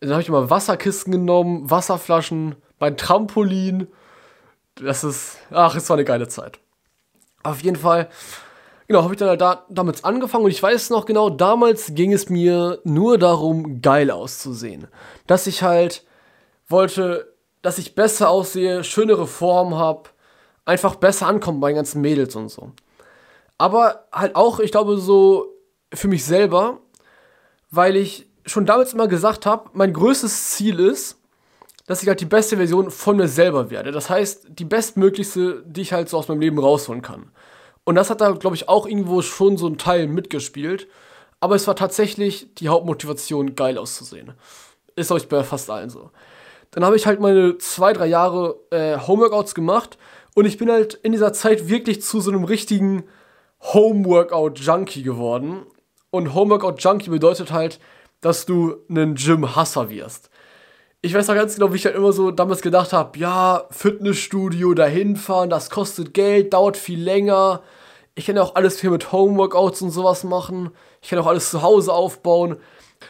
Dann 0.00 0.10
habe 0.10 0.22
ich 0.22 0.28
immer 0.28 0.50
Wasserkisten 0.50 1.12
genommen, 1.12 1.70
Wasserflaschen, 1.70 2.56
mein 2.80 2.96
Trampolin. 2.96 3.86
Das 4.74 5.04
ist, 5.04 5.38
ach, 5.52 5.76
es 5.76 5.88
war 5.88 5.96
eine 5.96 6.04
geile 6.04 6.26
Zeit. 6.26 6.58
Auf 7.42 7.62
jeden 7.62 7.76
Fall, 7.76 8.08
genau, 8.86 9.02
habe 9.02 9.14
ich 9.14 9.18
dann 9.18 9.28
halt 9.28 9.40
da, 9.40 9.64
damit 9.68 10.04
angefangen 10.04 10.44
und 10.44 10.50
ich 10.50 10.62
weiß 10.62 10.90
noch 10.90 11.06
genau, 11.06 11.30
damals 11.30 11.94
ging 11.94 12.12
es 12.12 12.28
mir 12.28 12.80
nur 12.84 13.18
darum, 13.18 13.80
geil 13.80 14.10
auszusehen. 14.10 14.88
Dass 15.26 15.46
ich 15.46 15.62
halt 15.62 16.04
wollte, 16.68 17.34
dass 17.62 17.78
ich 17.78 17.94
besser 17.94 18.28
aussehe, 18.28 18.84
schönere 18.84 19.26
Form 19.26 19.76
habe, 19.76 20.10
einfach 20.64 20.96
besser 20.96 21.26
ankommen 21.26 21.60
bei 21.60 21.70
den 21.70 21.76
ganzen 21.76 22.00
Mädels 22.00 22.36
und 22.36 22.48
so. 22.48 22.72
Aber 23.56 24.06
halt 24.12 24.36
auch, 24.36 24.60
ich 24.60 24.70
glaube, 24.70 24.98
so 24.98 25.54
für 25.92 26.08
mich 26.08 26.24
selber, 26.24 26.78
weil 27.70 27.96
ich 27.96 28.28
schon 28.46 28.66
damals 28.66 28.94
immer 28.94 29.08
gesagt 29.08 29.46
habe, 29.46 29.70
mein 29.72 29.92
größtes 29.92 30.52
Ziel 30.52 30.80
ist, 30.80 31.17
dass 31.88 32.02
ich 32.02 32.08
halt 32.08 32.20
die 32.20 32.26
beste 32.26 32.58
Version 32.58 32.90
von 32.90 33.16
mir 33.16 33.28
selber 33.28 33.70
werde. 33.70 33.92
Das 33.92 34.10
heißt, 34.10 34.48
die 34.50 34.66
bestmöglichste, 34.66 35.64
die 35.66 35.80
ich 35.80 35.94
halt 35.94 36.10
so 36.10 36.18
aus 36.18 36.28
meinem 36.28 36.40
Leben 36.40 36.58
rausholen 36.58 37.00
kann. 37.00 37.30
Und 37.84 37.94
das 37.94 38.10
hat 38.10 38.20
da, 38.20 38.32
glaube 38.32 38.54
ich, 38.54 38.68
auch 38.68 38.86
irgendwo 38.86 39.22
schon 39.22 39.56
so 39.56 39.66
ein 39.66 39.78
Teil 39.78 40.06
mitgespielt. 40.06 40.86
Aber 41.40 41.54
es 41.54 41.66
war 41.66 41.76
tatsächlich 41.76 42.54
die 42.56 42.68
Hauptmotivation, 42.68 43.54
geil 43.54 43.78
auszusehen. 43.78 44.34
Ist, 44.96 45.10
ich, 45.10 45.28
bei 45.28 45.42
fast 45.42 45.70
allen 45.70 45.88
so. 45.88 46.10
Dann 46.72 46.84
habe 46.84 46.96
ich 46.96 47.06
halt 47.06 47.20
meine 47.20 47.56
zwei, 47.56 47.94
drei 47.94 48.06
Jahre 48.06 48.56
äh, 48.70 48.98
Homeworkouts 48.98 49.54
gemacht 49.54 49.96
und 50.34 50.44
ich 50.44 50.58
bin 50.58 50.70
halt 50.70 50.92
in 50.92 51.12
dieser 51.12 51.32
Zeit 51.32 51.68
wirklich 51.68 52.02
zu 52.02 52.20
so 52.20 52.30
einem 52.30 52.44
richtigen 52.44 53.04
Homeworkout-Junkie 53.62 55.04
geworden. 55.04 55.62
Und 56.10 56.34
Homeworkout-Junkie 56.34 57.08
bedeutet 57.08 57.50
halt, 57.50 57.80
dass 58.20 58.44
du 58.44 58.76
einen 58.90 59.14
Gym-Hasser 59.14 59.88
wirst. 59.88 60.28
Ich 61.00 61.14
weiß 61.14 61.28
noch 61.28 61.36
ganz 61.36 61.54
genau, 61.54 61.72
wie 61.72 61.76
ich 61.76 61.84
halt 61.84 61.94
immer 61.94 62.12
so 62.12 62.32
damals 62.32 62.60
gedacht 62.60 62.92
habe, 62.92 63.16
ja, 63.20 63.66
Fitnessstudio, 63.70 64.74
dahin 64.74 65.14
fahren, 65.14 65.48
das 65.48 65.70
kostet 65.70 66.12
Geld, 66.12 66.52
dauert 66.52 66.76
viel 66.76 67.00
länger. 67.00 67.62
Ich 68.16 68.26
kann 68.26 68.34
ja 68.34 68.42
auch 68.42 68.56
alles 68.56 68.80
hier 68.80 68.90
mit 68.90 69.12
Homeworkouts 69.12 69.80
und 69.82 69.92
sowas 69.92 70.24
machen. 70.24 70.70
Ich 71.00 71.10
kann 71.10 71.20
auch 71.20 71.28
alles 71.28 71.50
zu 71.50 71.62
Hause 71.62 71.92
aufbauen. 71.92 72.56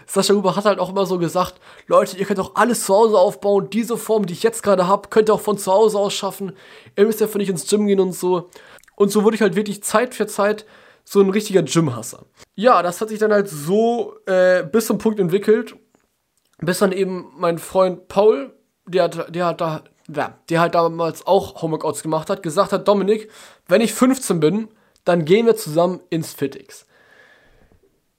Sascha 0.07 0.35
Huber 0.35 0.54
hat 0.54 0.66
halt 0.66 0.80
auch 0.80 0.90
immer 0.90 1.07
so 1.07 1.18
gesagt, 1.18 1.54
Leute, 1.87 2.18
ihr 2.18 2.26
könnt 2.26 2.40
auch 2.40 2.57
alles 2.57 2.85
zu 2.85 2.95
Hause 2.95 3.16
aufbauen. 3.16 3.71
Diese 3.71 3.97
Form, 3.97 4.26
die 4.26 4.35
ich 4.35 4.42
jetzt 4.42 4.62
gerade 4.62 4.87
habe, 4.87 5.09
könnt 5.09 5.30
ihr 5.30 5.35
auch 5.35 5.40
von 5.40 5.57
zu 5.57 5.73
Hause 5.73 5.99
aus 5.99 6.12
schaffen. 6.12 6.52
Ihr 6.95 7.07
müsst 7.07 7.23
ja 7.23 7.26
für 7.26 7.38
nicht 7.38 7.49
ins 7.49 7.66
Gym 7.66 7.87
gehen 7.87 8.00
und 8.00 8.12
so. 8.12 8.50
Und 8.97 9.11
so 9.11 9.25
wurde 9.25 9.37
ich 9.37 9.40
halt 9.40 9.57
wirklich 9.57 9.83
Zeit 9.83 10.14
für 10.14 10.26
Zeit 10.26 10.66
so 11.04 11.23
ein 11.23 11.30
richtiger 11.30 11.62
Gym-Hasser. 11.62 12.26
Ja, 12.54 12.83
das 12.83 13.00
hat 13.00 13.09
sich 13.09 13.18
dann 13.18 13.33
halt 13.33 13.49
so 13.49 14.16
äh, 14.26 14.62
bis 14.62 14.87
zum 14.87 14.99
Punkt 14.99 15.18
entwickelt, 15.21 15.75
bis 16.60 16.78
dann 16.78 16.92
eben 16.92 17.32
mein 17.36 17.58
Freund 17.58 18.08
Paul, 18.08 18.54
der 18.86 19.04
hat, 19.04 19.34
der 19.34 19.46
hat 19.46 19.60
da, 19.60 19.82
der 20.08 20.60
halt 20.60 20.74
damals 20.74 21.26
auch 21.26 21.62
Homeworkouts 21.62 22.02
gemacht 22.02 22.30
hat, 22.30 22.42
gesagt 22.42 22.72
hat, 22.72 22.88
Dominik, 22.88 23.30
wenn 23.66 23.80
ich 23.80 23.94
15 23.94 24.40
bin, 24.40 24.68
dann 25.04 25.24
gehen 25.24 25.46
wir 25.46 25.56
zusammen 25.56 26.00
ins 26.10 26.32
Fitix. 26.32 26.86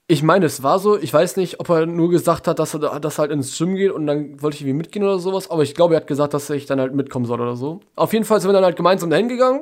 Ich 0.07 0.23
meine, 0.23 0.47
es 0.47 0.63
war 0.63 0.79
so, 0.79 0.97
ich 0.97 1.13
weiß 1.13 1.37
nicht, 1.37 1.59
ob 1.59 1.69
er 1.69 1.85
nur 1.85 2.09
gesagt 2.09 2.47
hat, 2.47 2.57
dass 2.57 2.73
er 2.73 2.99
das 2.99 3.19
halt 3.19 3.31
ins 3.31 3.55
Gym 3.55 3.75
geht 3.75 3.91
und 3.91 4.07
dann 4.07 4.41
wollte 4.41 4.55
ich 4.55 4.61
irgendwie 4.61 4.77
mitgehen 4.77 5.05
oder 5.05 5.19
sowas, 5.19 5.51
aber 5.51 5.61
ich 5.61 5.75
glaube, 5.75 5.93
er 5.93 6.01
hat 6.01 6.07
gesagt, 6.07 6.33
dass 6.33 6.49
ich 6.49 6.65
dann 6.65 6.79
halt 6.79 6.95
mitkommen 6.95 7.25
soll 7.25 7.39
oder 7.39 7.55
so. 7.55 7.81
Auf 7.95 8.13
jeden 8.13 8.25
Fall 8.25 8.41
sind 8.41 8.49
wir 8.49 8.53
dann 8.53 8.63
halt 8.63 8.75
gemeinsam 8.75 9.11
dahin 9.11 9.27
gegangen 9.27 9.61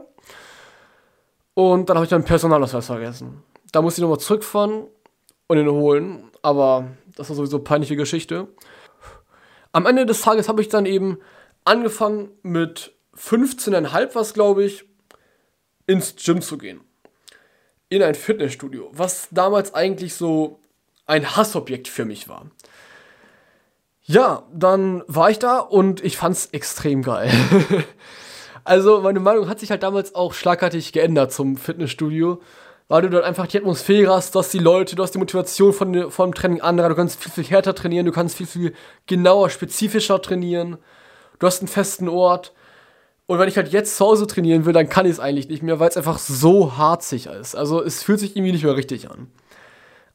und 1.54 1.90
dann 1.90 1.98
habe 1.98 2.06
ich 2.06 2.12
meinen 2.12 2.24
Personalausweis 2.24 2.86
vergessen. 2.86 3.44
Da 3.72 3.82
musste 3.82 4.00
ich 4.00 4.04
nochmal 4.04 4.20
zurückfahren 4.20 4.86
und 5.48 5.58
ihn 5.58 5.70
holen. 5.70 6.30
Aber 6.42 6.86
das 7.18 7.30
war 7.30 7.36
sowieso 7.36 7.58
eine 7.58 7.64
peinliche 7.64 7.96
Geschichte. 7.96 8.48
Am 9.72 9.86
Ende 9.86 10.06
des 10.06 10.22
Tages 10.22 10.48
habe 10.48 10.62
ich 10.62 10.70
dann 10.70 10.86
eben 10.86 11.18
angefangen 11.66 12.30
mit 12.44 12.94
15,5 13.18 14.10
was 14.14 14.34
glaube 14.34 14.64
ich, 14.64 14.86
ins 15.88 16.16
Gym 16.16 16.42
zu 16.42 16.58
gehen. 16.58 16.82
In 17.90 18.04
ein 18.04 18.16
Fitnessstudio, 18.16 18.90
was 18.92 19.30
damals 19.32 19.74
eigentlich 19.74 20.14
so 20.14 20.60
ein 21.06 21.36
Hassobjekt 21.36 21.88
für 21.88 22.06
mich 22.06 22.30
war. 22.30 22.46
Ja, 24.04 24.44
dann 24.54 25.04
war 25.08 25.30
ich 25.30 25.40
da 25.40 25.60
und 25.60 26.04
ich 26.04 26.18
fand's 26.18 26.48
extrem 26.52 27.02
geil. 27.02 27.32
also 28.64 29.02
meine 29.02 29.20
Meinung 29.20 29.50
hat 29.50 29.60
sich 29.60 29.72
halt 29.72 29.84
damals 29.84 30.16
auch 30.16 30.34
schlagartig 30.34 30.94
geändert 30.94 31.34
zum 31.34 31.58
Fitnessstudio, 31.58 32.42
weil 32.88 33.02
du 33.02 33.10
dort 33.10 33.26
einfach 33.26 33.48
die 33.48 33.58
Atmosphäre 33.58 34.14
hast, 34.14 34.34
du 34.34 34.40
hast 34.40 34.54
die 34.54 34.60
Leute, 34.60 34.96
du 34.96 35.04
hast 35.04 35.12
die 35.12 35.20
Motivation 35.20 35.74
von, 35.74 36.10
vom 36.10 36.34
Training 36.34 36.62
anderer, 36.62 36.90
du 36.90 36.96
kannst 36.96 37.22
viel, 37.22 37.32
viel 37.32 37.44
härter 37.44 37.76
trainieren, 37.76 38.06
du 38.06 38.12
kannst 38.12 38.38
viel, 38.38 38.46
viel 38.46 38.74
genauer, 39.08 39.50
spezifischer 39.50 40.22
trainieren, 40.22 40.78
du 41.40 41.48
hast 41.48 41.60
einen 41.60 41.68
festen 41.68 42.08
Ort. 42.08 42.54
Und 43.26 43.40
wenn 43.40 43.50
ich 43.50 43.58
halt 43.58 43.74
jetzt 43.74 43.98
zu 43.98 44.06
Hause 44.06 44.26
trainieren 44.26 44.66
will, 44.66 44.72
dann 44.72 44.88
kann 44.88 45.06
ich 45.06 45.14
es 45.14 45.20
eigentlich 45.20 45.50
nicht 45.50 45.64
mehr, 45.64 45.82
weil 45.82 45.90
es 45.90 45.98
einfach 45.98 46.18
so 46.18 46.78
harzig 46.78 47.26
ist. 47.26 47.56
Also 47.56 47.84
es 47.84 48.04
fühlt 48.04 48.22
sich 48.22 48.38
irgendwie 48.38 48.54
nicht 48.54 48.64
mehr 48.64 48.78
richtig 48.78 49.12
an. 49.12 49.28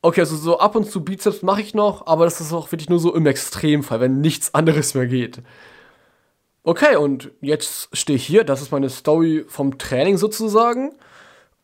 Okay, 0.01 0.21
also 0.21 0.35
so 0.35 0.59
ab 0.59 0.75
und 0.75 0.91
zu 0.91 1.05
Bizeps 1.05 1.43
mache 1.43 1.61
ich 1.61 1.75
noch, 1.75 2.07
aber 2.07 2.25
das 2.25 2.41
ist 2.41 2.53
auch 2.55 2.73
wirklich 2.73 2.89
nur 2.89 2.99
so 2.99 3.15
im 3.15 3.27
Extremfall, 3.27 4.01
wenn 4.01 4.21
nichts 4.21 4.55
anderes 4.55 4.95
mehr 4.95 5.07
geht. 5.07 5.43
Okay, 6.65 6.97
und 6.97 7.31
jetzt 7.41 7.91
stehe 7.93 8.17
ich 8.17 8.27
hier, 8.27 8.45
das 8.45 8.63
ist 8.63 8.73
meine 8.73 8.89
Story 8.89 9.45
vom 9.47 9.79
Training 9.79 10.17
sozusagen. 10.17 10.93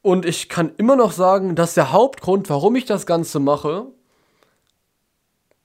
Und 0.02 0.24
ich 0.24 0.48
kann 0.48 0.72
immer 0.76 0.96
noch 0.96 1.12
sagen, 1.12 1.54
dass 1.54 1.74
der 1.74 1.92
Hauptgrund, 1.92 2.48
warum 2.50 2.76
ich 2.76 2.84
das 2.84 3.06
Ganze 3.06 3.40
mache, 3.40 3.86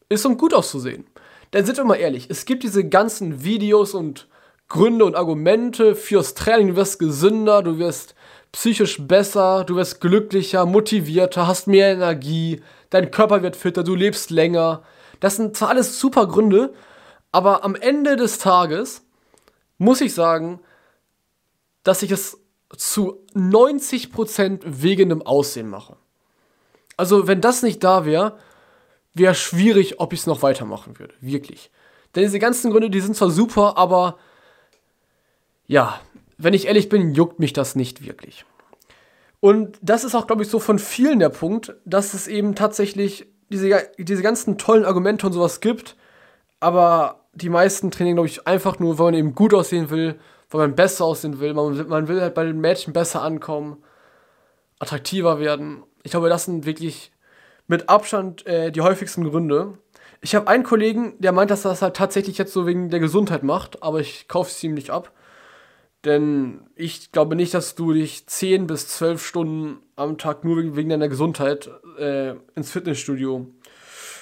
ist, 0.09 0.25
um 0.25 0.37
gut 0.37 0.53
auszusehen. 0.53 1.05
Denn 1.53 1.65
sind 1.65 1.77
wir 1.77 1.85
mal 1.85 1.95
ehrlich, 1.95 2.27
es 2.29 2.45
gibt 2.45 2.63
diese 2.63 2.87
ganzen 2.87 3.43
Videos 3.43 3.93
und 3.93 4.27
Gründe 4.69 5.05
und 5.05 5.15
Argumente 5.15 5.95
fürs 5.95 6.33
Training. 6.33 6.69
Du 6.69 6.75
wirst 6.75 6.97
gesünder, 6.97 7.61
du 7.61 7.77
wirst 7.77 8.15
psychisch 8.51 9.05
besser, 9.05 9.63
du 9.63 9.75
wirst 9.75 10.01
glücklicher, 10.01 10.65
motivierter, 10.65 11.47
hast 11.47 11.67
mehr 11.67 11.91
Energie, 11.91 12.61
dein 12.89 13.11
Körper 13.11 13.43
wird 13.43 13.55
fitter, 13.55 13.83
du 13.83 13.95
lebst 13.95 14.29
länger. 14.29 14.83
Das 15.19 15.35
sind 15.35 15.55
zwar 15.55 15.69
alles 15.69 15.99
super 15.99 16.27
Gründe, 16.27 16.73
aber 17.31 17.63
am 17.63 17.75
Ende 17.75 18.15
des 18.15 18.39
Tages 18.39 19.03
muss 19.77 20.01
ich 20.01 20.13
sagen, 20.13 20.59
dass 21.83 22.03
ich 22.03 22.11
es 22.11 22.39
zu 22.77 23.23
90% 23.35 24.61
wegen 24.65 25.09
dem 25.09 25.21
Aussehen 25.21 25.69
mache. 25.69 25.95
Also, 26.97 27.27
wenn 27.27 27.41
das 27.41 27.63
nicht 27.63 27.83
da 27.83 28.05
wäre, 28.05 28.37
wäre 29.13 29.35
schwierig, 29.35 29.99
ob 29.99 30.13
ich 30.13 30.21
es 30.21 30.27
noch 30.27 30.41
weitermachen 30.41 30.99
würde. 30.99 31.13
Wirklich. 31.21 31.71
Denn 32.15 32.23
diese 32.23 32.39
ganzen 32.39 32.71
Gründe, 32.71 32.89
die 32.89 33.01
sind 33.01 33.15
zwar 33.15 33.29
super, 33.29 33.77
aber 33.77 34.17
ja, 35.67 35.99
wenn 36.37 36.53
ich 36.53 36.67
ehrlich 36.67 36.89
bin, 36.89 37.13
juckt 37.13 37.39
mich 37.39 37.53
das 37.53 37.75
nicht 37.75 38.05
wirklich. 38.05 38.45
Und 39.39 39.77
das 39.81 40.03
ist 40.03 40.15
auch, 40.15 40.27
glaube 40.27 40.43
ich, 40.43 40.49
so 40.49 40.59
von 40.59 40.79
vielen 40.79 41.19
der 41.19 41.29
Punkt, 41.29 41.75
dass 41.85 42.13
es 42.13 42.27
eben 42.27 42.55
tatsächlich 42.55 43.27
diese, 43.49 43.89
diese 43.97 44.21
ganzen 44.21 44.57
tollen 44.57 44.85
Argumente 44.85 45.27
und 45.27 45.33
sowas 45.33 45.59
gibt, 45.59 45.95
aber 46.59 47.25
die 47.33 47.49
meisten 47.49 47.91
trainieren, 47.91 48.15
glaube 48.15 48.27
ich, 48.27 48.47
einfach 48.47 48.79
nur, 48.79 48.99
weil 48.99 49.07
man 49.07 49.13
eben 49.15 49.35
gut 49.35 49.53
aussehen 49.53 49.89
will, 49.89 50.19
weil 50.53 50.67
man 50.67 50.75
besser 50.75 51.05
aussehen 51.05 51.39
will, 51.39 51.53
man, 51.53 51.87
man 51.87 52.07
will 52.07 52.21
halt 52.21 52.35
bei 52.35 52.45
den 52.45 52.61
Mädchen 52.61 52.93
besser 52.93 53.21
ankommen, 53.21 53.83
attraktiver 54.79 55.39
werden. 55.39 55.83
Ich 56.03 56.11
glaube, 56.11 56.29
das 56.29 56.45
sind 56.45 56.65
wirklich 56.65 57.11
mit 57.67 57.89
Abstand 57.89 58.45
äh, 58.45 58.71
die 58.71 58.81
häufigsten 58.81 59.23
Gründe. 59.23 59.77
Ich 60.21 60.35
habe 60.35 60.47
einen 60.47 60.63
Kollegen, 60.63 61.15
der 61.19 61.31
meint, 61.31 61.51
dass 61.51 61.65
er 61.65 61.71
das 61.71 61.81
halt 61.81 61.95
tatsächlich 61.95 62.37
jetzt 62.37 62.53
so 62.53 62.65
wegen 62.65 62.89
der 62.89 62.99
Gesundheit 62.99 63.43
macht, 63.43 63.83
aber 63.83 63.99
ich 63.99 64.27
kaufe 64.27 64.51
es 64.51 64.63
ihm 64.63 64.73
nicht 64.73 64.89
ab. 64.89 65.11
Denn 66.05 66.61
ich 66.75 67.11
glaube 67.11 67.35
nicht, 67.35 67.53
dass 67.53 67.75
du 67.75 67.93
dich 67.93 68.27
10 68.27 68.67
bis 68.67 68.87
12 68.89 69.25
Stunden 69.25 69.79
am 69.95 70.17
Tag 70.17 70.43
nur 70.43 70.75
wegen, 70.75 70.89
deiner 70.89 71.07
Gesundheit 71.07 71.69
äh, 71.97 72.35
ins 72.55 72.71
Fitnessstudio 72.71 73.47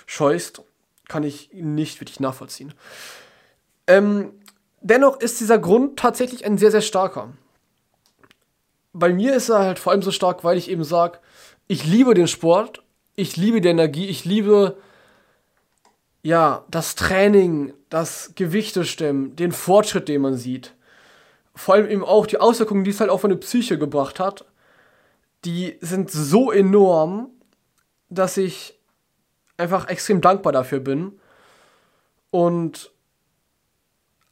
scheust. 0.05 0.63
Kann 1.07 1.23
ich 1.23 1.49
nicht 1.53 1.99
wirklich 1.99 2.19
nachvollziehen. 2.19 2.73
Ähm, 3.87 4.33
dennoch 4.81 5.19
ist 5.19 5.39
dieser 5.39 5.59
Grund 5.59 5.97
tatsächlich 5.97 6.45
ein 6.45 6.57
sehr, 6.57 6.71
sehr 6.71 6.81
starker. 6.81 7.29
Bei 8.93 9.13
mir 9.13 9.33
ist 9.33 9.49
er 9.49 9.59
halt 9.59 9.79
vor 9.79 9.93
allem 9.93 10.01
so 10.01 10.11
stark, 10.11 10.43
weil 10.43 10.57
ich 10.57 10.69
eben 10.69 10.83
sage, 10.83 11.19
ich 11.67 11.85
liebe 11.85 12.13
den 12.13 12.27
Sport, 12.27 12.83
ich 13.15 13.37
liebe 13.37 13.61
die 13.61 13.69
Energie, 13.69 14.07
ich 14.07 14.25
liebe 14.25 14.77
ja 16.23 16.65
das 16.69 16.95
Training, 16.95 17.73
das 17.89 18.33
Gewichte 18.35 18.83
stemmen, 18.83 19.35
den 19.35 19.53
Fortschritt, 19.53 20.09
den 20.09 20.21
man 20.21 20.35
sieht 20.35 20.73
vor 21.55 21.75
allem 21.75 21.89
eben 21.89 22.03
auch 22.03 22.25
die 22.25 22.39
Auswirkungen, 22.39 22.83
die 22.83 22.91
es 22.91 22.99
halt 22.99 23.09
auf 23.09 23.23
meine 23.23 23.35
Psyche 23.37 23.77
gebracht 23.77 24.19
hat, 24.19 24.45
die 25.45 25.77
sind 25.81 26.11
so 26.11 26.51
enorm, 26.51 27.29
dass 28.09 28.37
ich 28.37 28.79
einfach 29.57 29.87
extrem 29.87 30.21
dankbar 30.21 30.53
dafür 30.53 30.79
bin. 30.79 31.19
Und 32.29 32.91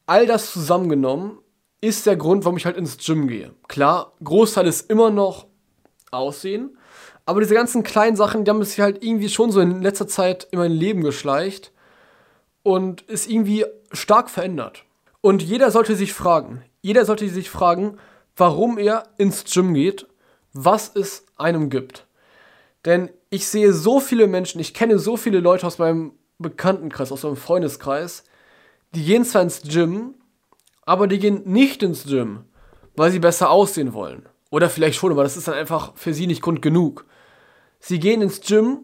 all 0.10 0.26
das 0.26 0.52
zusammengenommen 0.52 1.38
ist 1.82 2.08
der 2.08 2.18
Grund, 2.18 2.44
warum 2.44 2.58
ich 2.58 2.66
halt 2.66 2.78
ins 2.78 2.98
Gym 2.98 3.28
gehe. 3.28 3.54
Klar, 3.68 4.14
Großteil 4.24 4.66
ist 4.66 4.90
immer 4.90 5.12
noch 5.12 5.46
Aussehen, 6.12 6.78
aber 7.28 7.42
diese 7.42 7.54
ganzen 7.54 7.84
kleinen 7.84 8.16
Sachen, 8.16 8.44
die 8.44 8.50
haben 8.50 8.64
sich 8.64 8.80
halt 8.80 9.04
irgendwie 9.04 9.30
schon 9.30 9.52
so 9.52 9.62
in 9.62 9.84
letzter 9.84 10.08
Zeit 10.08 10.48
in 10.50 10.58
mein 10.58 10.72
Leben 10.72 11.04
geschleicht 11.04 11.72
und 12.64 13.04
ist 13.04 13.30
irgendwie 13.30 13.66
stark 13.92 14.32
verändert. 14.32 14.84
Und 15.22 15.44
jeder 15.44 15.70
sollte 15.70 15.96
sich 15.96 16.14
fragen, 16.14 16.64
jeder 16.82 17.06
sollte 17.06 17.30
sich 17.30 17.52
fragen, 17.52 18.00
warum 18.36 18.80
er 18.80 19.04
ins 19.18 19.44
Gym 19.46 19.76
geht, 19.76 20.08
was 20.54 20.92
es 20.96 21.26
einem 21.38 21.70
gibt. 21.70 22.08
Denn 22.84 23.12
ich 23.30 23.48
sehe 23.48 23.74
so 23.74 24.00
viele 24.00 24.26
Menschen, 24.26 24.60
ich 24.60 24.74
kenne 24.74 24.98
so 24.98 25.18
viele 25.18 25.40
Leute 25.40 25.68
aus 25.68 25.78
meinem 25.78 26.14
Bekanntenkreis, 26.40 27.12
aus 27.12 27.22
meinem 27.22 27.36
Freundeskreis, 27.36 28.24
die 28.96 29.06
gehen 29.06 29.26
zwar 29.26 29.42
ins 29.42 29.62
Gym, 29.62 30.16
aber 30.86 31.08
die 31.08 31.20
gehen 31.20 31.44
nicht 31.46 31.84
ins 31.84 32.06
Gym, 32.06 32.46
weil 32.96 33.12
sie 33.12 33.20
besser 33.20 33.50
aussehen 33.50 33.94
wollen. 33.94 34.28
Oder 34.52 34.70
vielleicht 34.70 34.98
schon, 34.98 35.12
aber 35.12 35.24
das 35.24 35.38
ist 35.38 35.48
dann 35.48 35.56
einfach 35.56 35.94
für 35.96 36.14
sie 36.14 36.28
nicht 36.28 36.42
Grund 36.42 36.62
genug. 36.62 37.06
Sie 37.80 38.00
gehen 38.00 38.22
ins 38.22 38.42
Gym, 38.42 38.80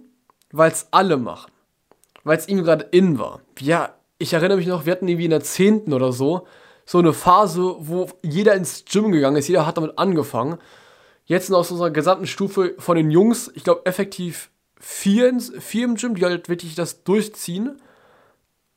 weil 0.52 0.72
es 0.72 0.88
alle 0.92 1.18
machen. 1.18 1.52
Weil 2.24 2.38
es 2.38 2.48
ihnen 2.48 2.64
gerade 2.64 2.86
in 2.92 3.18
war. 3.20 3.42
Ja, 3.60 3.96
ich 4.20 4.34
erinnere 4.34 4.58
mich 4.58 4.68
noch, 4.68 4.86
wir 4.86 4.94
hatten 4.94 5.08
irgendwie 5.08 5.26
in 5.26 5.32
der 5.32 5.42
10. 5.42 5.92
oder 5.94 6.12
so 6.12 6.46
so 6.86 7.00
eine 7.00 7.14
Phase, 7.14 7.76
wo 7.80 8.08
jeder 8.22 8.54
ins 8.54 8.86
Gym 8.86 9.12
gegangen 9.12 9.38
ist, 9.38 9.48
jeder 9.48 9.66
hat 9.66 9.78
damit 9.78 9.98
angefangen. 9.98 10.60
Jetzt 11.26 11.48
sind 11.48 11.56
aus 11.56 11.72
unserer 11.72 11.90
gesamten 11.90 12.28
Stufe 12.28 12.76
von 12.78 12.96
den 12.96 13.10
Jungs, 13.10 13.52
ich 13.56 13.64
glaube 13.64 13.86
effektiv 13.86 14.52
vier, 14.80 15.30
ins, 15.30 15.52
vier 15.60 15.86
im 15.86 15.96
Gym, 15.96 16.16
die 16.16 16.24
halt 16.24 16.48
wirklich 16.48 16.76
das 16.76 17.04
durchziehen, 17.04 17.82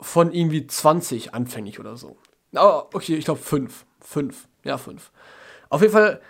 von 0.01 0.33
irgendwie 0.33 0.67
20 0.67 1.35
anfänglich 1.35 1.81
oder 1.81 1.97
so. 1.97 2.17
Aber 2.55 2.89
okay, 2.95 3.17
ich 3.17 3.25
glaube 3.25 3.41
fünf. 3.41 3.85
Fünf. 4.01 4.49
Ja, 4.65 4.79
fünf. 4.79 5.11
Auf 5.69 5.81
jeden 5.81 5.93
Fall, 5.93 6.21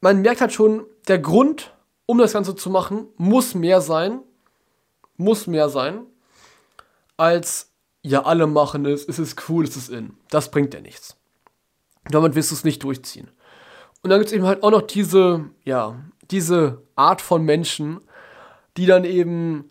man 0.00 0.20
merkt 0.20 0.40
halt 0.40 0.52
schon, 0.52 0.86
der 1.08 1.18
Grund, 1.18 1.74
um 2.06 2.18
das 2.18 2.32
Ganze 2.32 2.54
zu 2.54 2.70
machen, 2.70 3.08
muss 3.16 3.54
mehr 3.54 3.80
sein. 3.80 4.20
Muss 5.16 5.46
mehr 5.46 5.68
sein. 5.68 6.06
Als 7.16 7.72
ja, 8.02 8.24
alle 8.24 8.46
machen 8.46 8.84
es, 8.84 9.06
es 9.06 9.18
ist 9.18 9.48
cool, 9.48 9.64
es 9.64 9.76
ist 9.76 9.88
in. 9.88 10.16
Das 10.28 10.50
bringt 10.50 10.74
ja 10.74 10.80
nichts. 10.80 11.16
Damit 12.10 12.34
wirst 12.34 12.50
du 12.50 12.56
es 12.56 12.64
nicht 12.64 12.82
durchziehen. 12.82 13.30
Und 14.02 14.10
dann 14.10 14.18
gibt 14.18 14.30
es 14.30 14.36
eben 14.36 14.46
halt 14.46 14.64
auch 14.64 14.72
noch 14.72 14.82
diese, 14.82 15.50
ja, 15.64 16.02
diese 16.30 16.82
Art 16.96 17.22
von 17.22 17.44
Menschen, 17.44 18.00
die 18.76 18.86
dann 18.86 19.04
eben, 19.04 19.70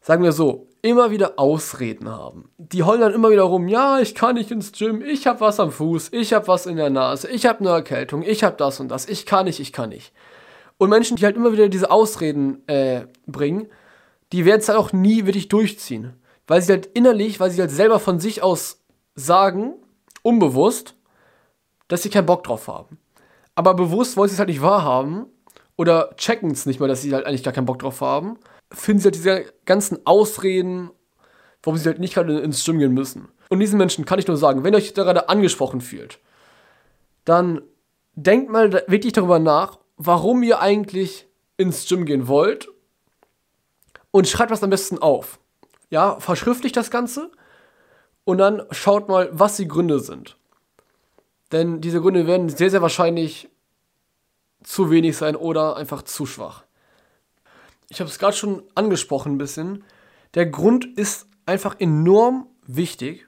sagen 0.00 0.22
wir 0.22 0.32
so, 0.32 0.68
immer 0.88 1.10
wieder 1.10 1.38
Ausreden 1.38 2.08
haben. 2.08 2.50
Die 2.58 2.82
heulen 2.82 3.00
dann 3.00 3.14
immer 3.14 3.30
wieder 3.30 3.42
rum, 3.42 3.68
ja, 3.68 3.98
ich 4.00 4.14
kann 4.14 4.34
nicht 4.34 4.50
ins 4.50 4.72
Gym, 4.72 5.02
ich 5.02 5.26
habe 5.26 5.40
was 5.40 5.60
am 5.60 5.70
Fuß, 5.70 6.10
ich 6.12 6.32
habe 6.32 6.48
was 6.48 6.66
in 6.66 6.76
der 6.76 6.90
Nase, 6.90 7.28
ich 7.28 7.46
habe 7.46 7.60
eine 7.60 7.70
Erkältung, 7.70 8.22
ich 8.22 8.44
habe 8.44 8.56
das 8.56 8.80
und 8.80 8.88
das, 8.88 9.08
ich 9.08 9.26
kann 9.26 9.46
nicht, 9.46 9.60
ich 9.60 9.72
kann 9.72 9.90
nicht. 9.90 10.12
Und 10.76 10.90
Menschen, 10.90 11.16
die 11.16 11.24
halt 11.24 11.36
immer 11.36 11.52
wieder 11.52 11.68
diese 11.68 11.90
Ausreden 11.90 12.66
äh, 12.68 13.06
bringen, 13.26 13.68
die 14.32 14.44
werden 14.44 14.60
es 14.60 14.68
halt 14.68 14.78
auch 14.78 14.92
nie 14.92 15.26
wirklich 15.26 15.48
durchziehen 15.48 16.14
weil 16.48 16.62
sie 16.62 16.72
halt 16.72 16.86
innerlich, 16.86 17.38
weil 17.38 17.50
sie 17.50 17.60
halt 17.60 17.70
selber 17.70 18.00
von 18.00 18.18
sich 18.18 18.42
aus 18.42 18.82
sagen, 19.14 19.74
unbewusst, 20.22 20.96
dass 21.86 22.02
sie 22.02 22.10
keinen 22.10 22.26
Bock 22.26 22.42
drauf 22.42 22.66
haben. 22.66 22.98
Aber 23.54 23.74
bewusst 23.74 24.16
wollen 24.16 24.28
sie 24.28 24.34
es 24.34 24.38
halt 24.38 24.48
nicht 24.48 24.62
wahrhaben 24.62 25.26
oder 25.76 26.14
checken 26.16 26.50
es 26.50 26.66
nicht 26.66 26.80
mal, 26.80 26.88
dass 26.88 27.02
sie 27.02 27.14
halt 27.14 27.26
eigentlich 27.26 27.44
gar 27.44 27.52
keinen 27.52 27.66
Bock 27.66 27.78
drauf 27.78 28.00
haben. 28.00 28.38
Finden 28.70 29.00
sie 29.00 29.06
halt 29.06 29.14
diese 29.14 29.52
ganzen 29.64 30.06
Ausreden, 30.06 30.90
warum 31.62 31.78
sie 31.78 31.88
halt 31.88 32.00
nicht 32.00 32.14
gerade 32.14 32.40
ins 32.40 32.64
Gym 32.64 32.78
gehen 32.78 32.94
müssen. 32.94 33.28
Und 33.48 33.60
diesen 33.60 33.78
Menschen 33.78 34.04
kann 34.04 34.18
ich 34.18 34.26
nur 34.26 34.36
sagen, 34.36 34.62
wenn 34.62 34.74
ihr 34.74 34.78
euch 34.78 34.92
da 34.94 35.04
gerade 35.04 35.28
angesprochen 35.28 35.80
fühlt, 35.80 36.18
dann 37.24 37.62
denkt 38.14 38.50
mal 38.50 38.72
wirklich 38.88 39.12
darüber 39.12 39.38
nach, 39.38 39.78
warum 39.96 40.42
ihr 40.42 40.60
eigentlich 40.60 41.26
ins 41.56 41.88
Gym 41.88 42.04
gehen 42.04 42.28
wollt 42.28 42.68
und 44.10 44.28
schreibt 44.28 44.50
das 44.50 44.62
am 44.62 44.70
besten 44.70 44.98
auf 44.98 45.38
ja, 45.90 46.20
verschriftlicht 46.20 46.76
das 46.76 46.90
Ganze 46.90 47.30
und 48.24 48.38
dann 48.38 48.62
schaut 48.70 49.08
mal, 49.08 49.30
was 49.32 49.56
die 49.56 49.68
Gründe 49.68 50.00
sind. 50.00 50.36
Denn 51.52 51.80
diese 51.80 52.00
Gründe 52.00 52.26
werden 52.26 52.50
sehr, 52.50 52.70
sehr 52.70 52.82
wahrscheinlich 52.82 53.48
zu 54.62 54.90
wenig 54.90 55.16
sein 55.16 55.34
oder 55.34 55.76
einfach 55.76 56.02
zu 56.02 56.26
schwach. 56.26 56.64
Ich 57.88 58.00
habe 58.00 58.10
es 58.10 58.18
gerade 58.18 58.36
schon 58.36 58.62
angesprochen 58.74 59.32
ein 59.32 59.38
bisschen. 59.38 59.84
Der 60.34 60.46
Grund 60.46 60.84
ist 60.84 61.26
einfach 61.46 61.80
enorm 61.80 62.46
wichtig, 62.66 63.26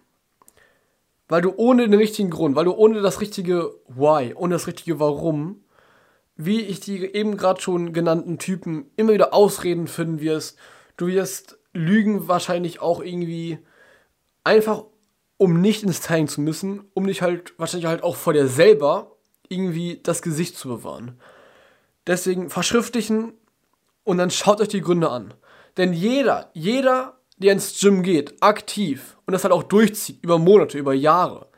weil 1.28 1.40
du 1.40 1.54
ohne 1.56 1.88
den 1.88 1.98
richtigen 1.98 2.30
Grund, 2.30 2.56
weil 2.56 2.66
du 2.66 2.72
ohne 2.74 3.00
das 3.00 3.20
richtige 3.20 3.74
Why, 3.88 4.34
ohne 4.34 4.54
das 4.54 4.66
richtige 4.66 5.00
Warum, 5.00 5.64
wie 6.36 6.60
ich 6.60 6.80
die 6.80 7.02
eben 7.14 7.36
gerade 7.36 7.60
schon 7.60 7.92
genannten 7.92 8.38
Typen 8.38 8.90
immer 8.96 9.14
wieder 9.14 9.32
Ausreden 9.32 9.86
finden 9.86 10.20
wirst. 10.20 10.58
Du 10.96 11.06
wirst 11.06 11.58
Lügen 11.72 12.28
wahrscheinlich 12.28 12.80
auch 12.80 13.00
irgendwie 13.02 13.58
einfach, 14.44 14.84
um 15.38 15.60
nicht 15.60 15.82
ins 15.82 16.00
Teilen 16.00 16.28
zu 16.28 16.40
müssen, 16.40 16.84
um 16.92 17.06
dich 17.06 17.22
halt 17.22 17.58
wahrscheinlich 17.58 17.86
halt 17.86 18.02
auch 18.02 18.16
vor 18.16 18.32
dir 18.34 18.48
selber 18.48 19.16
irgendwie 19.48 20.00
das 20.02 20.20
Gesicht 20.20 20.56
zu 20.58 20.68
bewahren. 20.68 21.18
Deswegen 22.06 22.50
verschriftlichen 22.50 23.32
und 24.10 24.18
dann 24.18 24.30
schaut 24.30 24.60
euch 24.60 24.68
die 24.68 24.80
Gründe 24.80 25.08
an. 25.10 25.34
Denn 25.76 25.92
jeder, 25.92 26.50
jeder, 26.52 27.20
der 27.38 27.52
ins 27.52 27.78
Gym 27.80 28.02
geht, 28.02 28.42
aktiv 28.42 29.16
und 29.26 29.32
das 29.32 29.44
halt 29.44 29.52
auch 29.52 29.62
durchzieht, 29.62 30.22
über 30.22 30.38
Monate, 30.38 30.78
über 30.78 30.92
Jahre, 30.92 31.48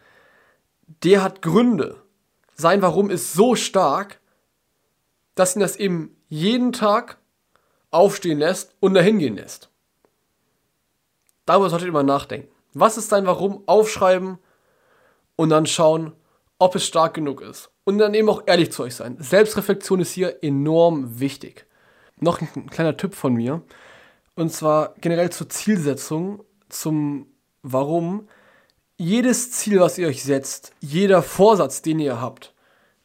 der 1.03 1.23
hat 1.23 1.43
Gründe. 1.43 2.03
Sein 2.55 2.83
Warum 2.83 3.11
ist 3.11 3.33
so 3.33 3.57
stark, 3.57 4.21
dass 5.35 5.57
ihn 5.57 5.61
das 5.61 5.77
eben 5.77 6.17
jeden 6.29 6.73
Tag 6.73 7.19
aufstehen 7.91 8.39
lässt 8.39 8.75
und 8.81 8.95
dahin 8.95 9.19
gehen 9.19 9.37
lässt. 9.37 9.71
Darüber 11.47 11.71
solltet 11.71 11.87
ihr 11.87 11.93
mal 11.93 12.03
nachdenken. 12.03 12.49
Was 12.75 12.97
ist 12.97 13.13
dein 13.13 13.27
Warum? 13.27 13.63
Aufschreiben 13.67 14.39
und 15.37 15.49
dann 15.49 15.67
schauen, 15.67 16.13
ob 16.59 16.75
es 16.75 16.87
stark 16.87 17.15
genug 17.15 17.41
ist. 17.41 17.71
Und 17.85 17.99
dann 17.99 18.15
eben 18.15 18.29
auch 18.29 18.43
ehrlich 18.47 18.71
zu 18.71 18.85
euch 18.85 18.95
sein. 18.95 19.17
Selbstreflexion 19.19 20.01
ist 20.01 20.13
hier 20.13 20.43
enorm 20.43 21.19
wichtig. 21.19 21.67
Noch 22.23 22.41
ein 22.41 22.71
kleiner 22.71 22.97
Tipp 22.97 23.15
von 23.15 23.35
mir. 23.35 23.63
Und 24.37 24.53
zwar 24.53 24.95
generell 25.01 25.31
zur 25.31 25.49
Zielsetzung, 25.49 26.45
zum 26.69 27.27
Warum. 27.63 28.29
Jedes 28.97 29.51
Ziel, 29.51 29.81
was 29.81 29.99
ihr 29.99 30.07
euch 30.07 30.23
setzt, 30.23 30.73
jeder 30.81 31.23
Vorsatz, 31.23 31.83
den 31.83 31.99
ihr 31.99 32.21
habt, 32.21 32.55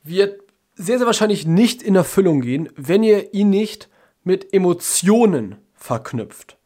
wird 0.04 0.42
sehr, 0.76 1.00
sehr 1.00 1.08
wahrscheinlich 1.08 1.48
nicht 1.48 1.82
in 1.82 1.96
Erfüllung 1.96 2.42
gehen, 2.42 2.70
wenn 2.76 3.02
ihr 3.02 3.34
ihn 3.34 3.50
nicht 3.50 3.90
mit 4.24 4.54
Emotionen 4.54 5.56
verknüpft. 5.74 6.58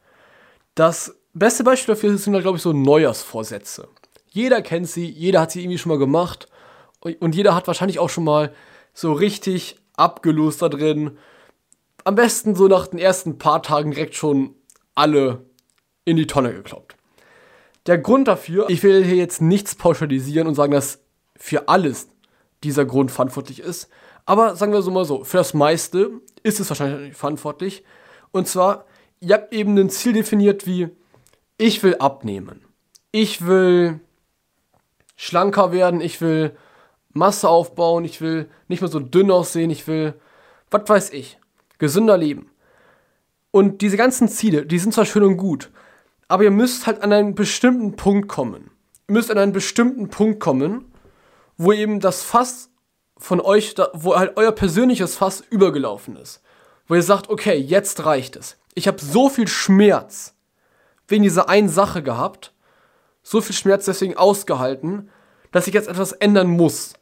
Das 0.75 1.15
beste 1.33 1.63
Beispiel 1.63 1.95
dafür 1.95 2.17
sind, 2.17 2.37
glaube 2.41 2.57
ich, 2.57 2.63
so 2.63 2.73
Neujahrsvorsätze. 2.73 3.87
Jeder 4.27 4.61
kennt 4.61 4.89
sie, 4.89 5.09
jeder 5.09 5.39
hat 5.41 5.51
sie 5.51 5.61
irgendwie 5.61 5.77
schon 5.77 5.89
mal 5.91 5.97
gemacht 5.97 6.47
und 6.99 7.33
jeder 7.33 7.55
hat 7.55 7.67
wahrscheinlich 7.67 7.99
auch 7.99 8.09
schon 8.09 8.25
mal 8.25 8.53
so 8.93 9.13
richtig 9.13 9.77
abgelost 9.95 10.61
da 10.61 10.67
drin. 10.67 11.17
Am 12.03 12.15
besten 12.15 12.55
so 12.55 12.67
nach 12.67 12.87
den 12.87 12.99
ersten 12.99 13.37
paar 13.37 13.61
Tagen 13.61 13.91
direkt 13.91 14.15
schon 14.15 14.55
alle 14.95 15.45
in 16.05 16.17
die 16.17 16.27
Tonne 16.27 16.53
gekloppt. 16.53 16.95
Der 17.85 17.97
Grund 17.97 18.27
dafür, 18.27 18.69
ich 18.69 18.83
will 18.83 19.03
hier 19.03 19.15
jetzt 19.15 19.41
nichts 19.41 19.75
pauschalisieren 19.75 20.47
und 20.47 20.55
sagen, 20.55 20.71
dass 20.71 20.99
für 21.35 21.67
alles 21.67 22.07
dieser 22.63 22.85
Grund 22.85 23.11
verantwortlich 23.11 23.59
ist. 23.59 23.89
Aber 24.25 24.55
sagen 24.55 24.71
wir 24.71 24.81
so 24.81 24.91
mal 24.91 25.05
so, 25.05 25.23
für 25.23 25.37
das 25.37 25.53
meiste 25.53 26.11
ist 26.43 26.59
es 26.59 26.69
wahrscheinlich 26.69 27.15
verantwortlich. 27.15 27.83
Und 28.31 28.47
zwar, 28.47 28.85
ihr 29.19 29.35
habt 29.35 29.53
eben 29.53 29.77
ein 29.77 29.89
Ziel 29.89 30.13
definiert 30.13 30.67
wie, 30.67 30.89
ich 31.57 31.81
will 31.83 31.95
abnehmen. 31.97 32.61
Ich 33.11 33.45
will 33.45 33.99
schlanker 35.15 35.71
werden, 35.71 36.01
ich 36.01 36.21
will 36.21 36.55
Masse 37.13 37.49
aufbauen, 37.49 38.05
ich 38.05 38.21
will 38.21 38.49
nicht 38.67 38.81
mehr 38.81 38.89
so 38.89 38.99
dünn 38.99 39.31
aussehen, 39.31 39.69
ich 39.69 39.85
will, 39.87 40.13
was 40.69 40.87
weiß 40.87 41.09
ich, 41.11 41.37
gesünder 41.81 42.15
leben. 42.15 42.51
Und 43.49 43.81
diese 43.81 43.97
ganzen 43.97 44.29
Ziele, 44.29 44.65
die 44.65 44.79
sind 44.79 44.93
zwar 44.93 45.05
schön 45.05 45.23
und 45.23 45.35
gut, 45.35 45.71
aber 46.29 46.43
ihr 46.43 46.51
müsst 46.51 46.87
halt 46.87 47.01
an 47.01 47.11
einen 47.11 47.35
bestimmten 47.35 47.97
Punkt 47.97 48.29
kommen. 48.29 48.69
Ihr 49.09 49.13
müsst 49.15 49.31
an 49.31 49.37
einen 49.37 49.51
bestimmten 49.51 50.09
Punkt 50.09 50.39
kommen, 50.39 50.85
wo 51.57 51.73
eben 51.73 51.99
das 51.99 52.21
Fass 52.21 52.69
von 53.17 53.41
euch, 53.41 53.75
wo 53.93 54.15
halt 54.15 54.37
euer 54.37 54.51
persönliches 54.51 55.15
Fass 55.15 55.43
übergelaufen 55.49 56.15
ist. 56.15 56.41
Wo 56.87 56.95
ihr 56.95 57.03
sagt, 57.03 57.29
okay, 57.29 57.57
jetzt 57.57 58.05
reicht 58.05 58.35
es. 58.35 58.57
Ich 58.75 58.87
habe 58.87 59.01
so 59.01 59.27
viel 59.27 59.47
Schmerz 59.47 60.35
wegen 61.07 61.23
dieser 61.23 61.49
einen 61.49 61.67
Sache 61.67 62.03
gehabt, 62.03 62.53
so 63.23 63.41
viel 63.41 63.55
Schmerz 63.55 63.85
deswegen 63.85 64.15
ausgehalten, 64.15 65.09
dass 65.51 65.67
ich 65.67 65.73
jetzt 65.73 65.89
etwas 65.89 66.13
ändern 66.13 66.47
muss. 66.47 66.93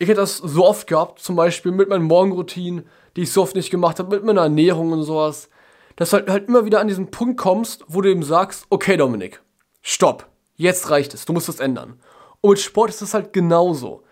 Ich 0.00 0.08
hätte 0.08 0.22
das 0.22 0.38
so 0.38 0.66
oft 0.66 0.86
gehabt, 0.86 1.18
zum 1.18 1.36
Beispiel 1.36 1.72
mit 1.72 1.90
meinen 1.90 2.04
Morgenroutinen, 2.04 2.86
die 3.16 3.22
ich 3.24 3.32
so 3.32 3.42
oft 3.42 3.54
nicht 3.54 3.70
gemacht 3.70 3.98
habe, 3.98 4.16
mit 4.16 4.24
meiner 4.24 4.40
Ernährung 4.40 4.92
und 4.92 5.02
sowas, 5.02 5.50
dass 5.96 6.08
du 6.08 6.16
halt, 6.16 6.30
halt 6.30 6.48
immer 6.48 6.64
wieder 6.64 6.80
an 6.80 6.88
diesen 6.88 7.10
Punkt 7.10 7.36
kommst, 7.36 7.84
wo 7.86 8.00
du 8.00 8.10
eben 8.10 8.22
sagst, 8.22 8.64
okay 8.70 8.96
Dominik, 8.96 9.42
stopp, 9.82 10.26
jetzt 10.56 10.88
reicht 10.88 11.12
es, 11.12 11.26
du 11.26 11.34
musst 11.34 11.50
es 11.50 11.60
ändern. 11.60 12.00
Und 12.40 12.52
mit 12.52 12.60
Sport 12.60 12.88
ist 12.88 13.02
es 13.02 13.12
halt 13.12 13.34
genauso. 13.34 14.02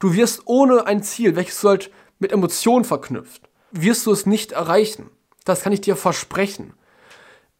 Du 0.00 0.14
wirst 0.14 0.42
ohne 0.46 0.84
ein 0.84 1.04
Ziel, 1.04 1.36
welches 1.36 1.60
du 1.60 1.68
halt 1.68 1.92
mit 2.18 2.32
Emotionen 2.32 2.84
verknüpft, 2.84 3.48
wirst 3.70 4.04
du 4.06 4.10
es 4.10 4.26
nicht 4.26 4.50
erreichen. 4.50 5.10
Das 5.44 5.60
kann 5.60 5.72
ich 5.72 5.80
dir 5.80 5.94
versprechen. 5.94 6.74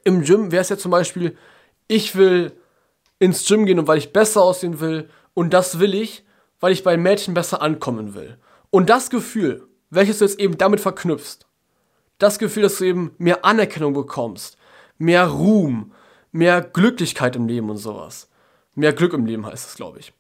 Im 0.02 0.22
Gym 0.22 0.50
wäre 0.50 0.62
es 0.62 0.70
ja 0.70 0.76
zum 0.76 0.90
Beispiel, 0.90 1.38
ich 1.86 2.16
will 2.16 2.50
ins 3.20 3.46
Gym 3.46 3.64
gehen 3.64 3.78
und 3.78 3.86
weil 3.86 3.98
ich 3.98 4.12
besser 4.12 4.42
aussehen 4.42 4.80
will 4.80 5.08
und 5.34 5.54
das 5.54 5.78
will 5.78 5.94
ich, 5.94 6.25
weil 6.60 6.72
ich 6.72 6.82
bei 6.82 6.96
Mädchen 6.96 7.34
besser 7.34 7.62
ankommen 7.62 8.14
will. 8.14 8.38
Und 8.70 8.90
das 8.90 9.10
Gefühl, 9.10 9.66
welches 9.90 10.18
du 10.18 10.24
jetzt 10.24 10.40
eben 10.40 10.58
damit 10.58 10.80
verknüpfst, 10.80 11.46
das 12.18 12.38
Gefühl, 12.38 12.62
dass 12.62 12.78
du 12.78 12.84
eben 12.84 13.12
mehr 13.18 13.44
Anerkennung 13.44 13.92
bekommst, 13.92 14.56
mehr 14.98 15.26
Ruhm, 15.26 15.92
mehr 16.32 16.60
Glücklichkeit 16.60 17.36
im 17.36 17.46
Leben 17.46 17.70
und 17.70 17.76
sowas. 17.76 18.28
Mehr 18.74 18.92
Glück 18.92 19.12
im 19.12 19.26
Leben 19.26 19.46
heißt 19.46 19.68
es, 19.68 19.74
glaube 19.74 19.98
ich. 19.98 20.12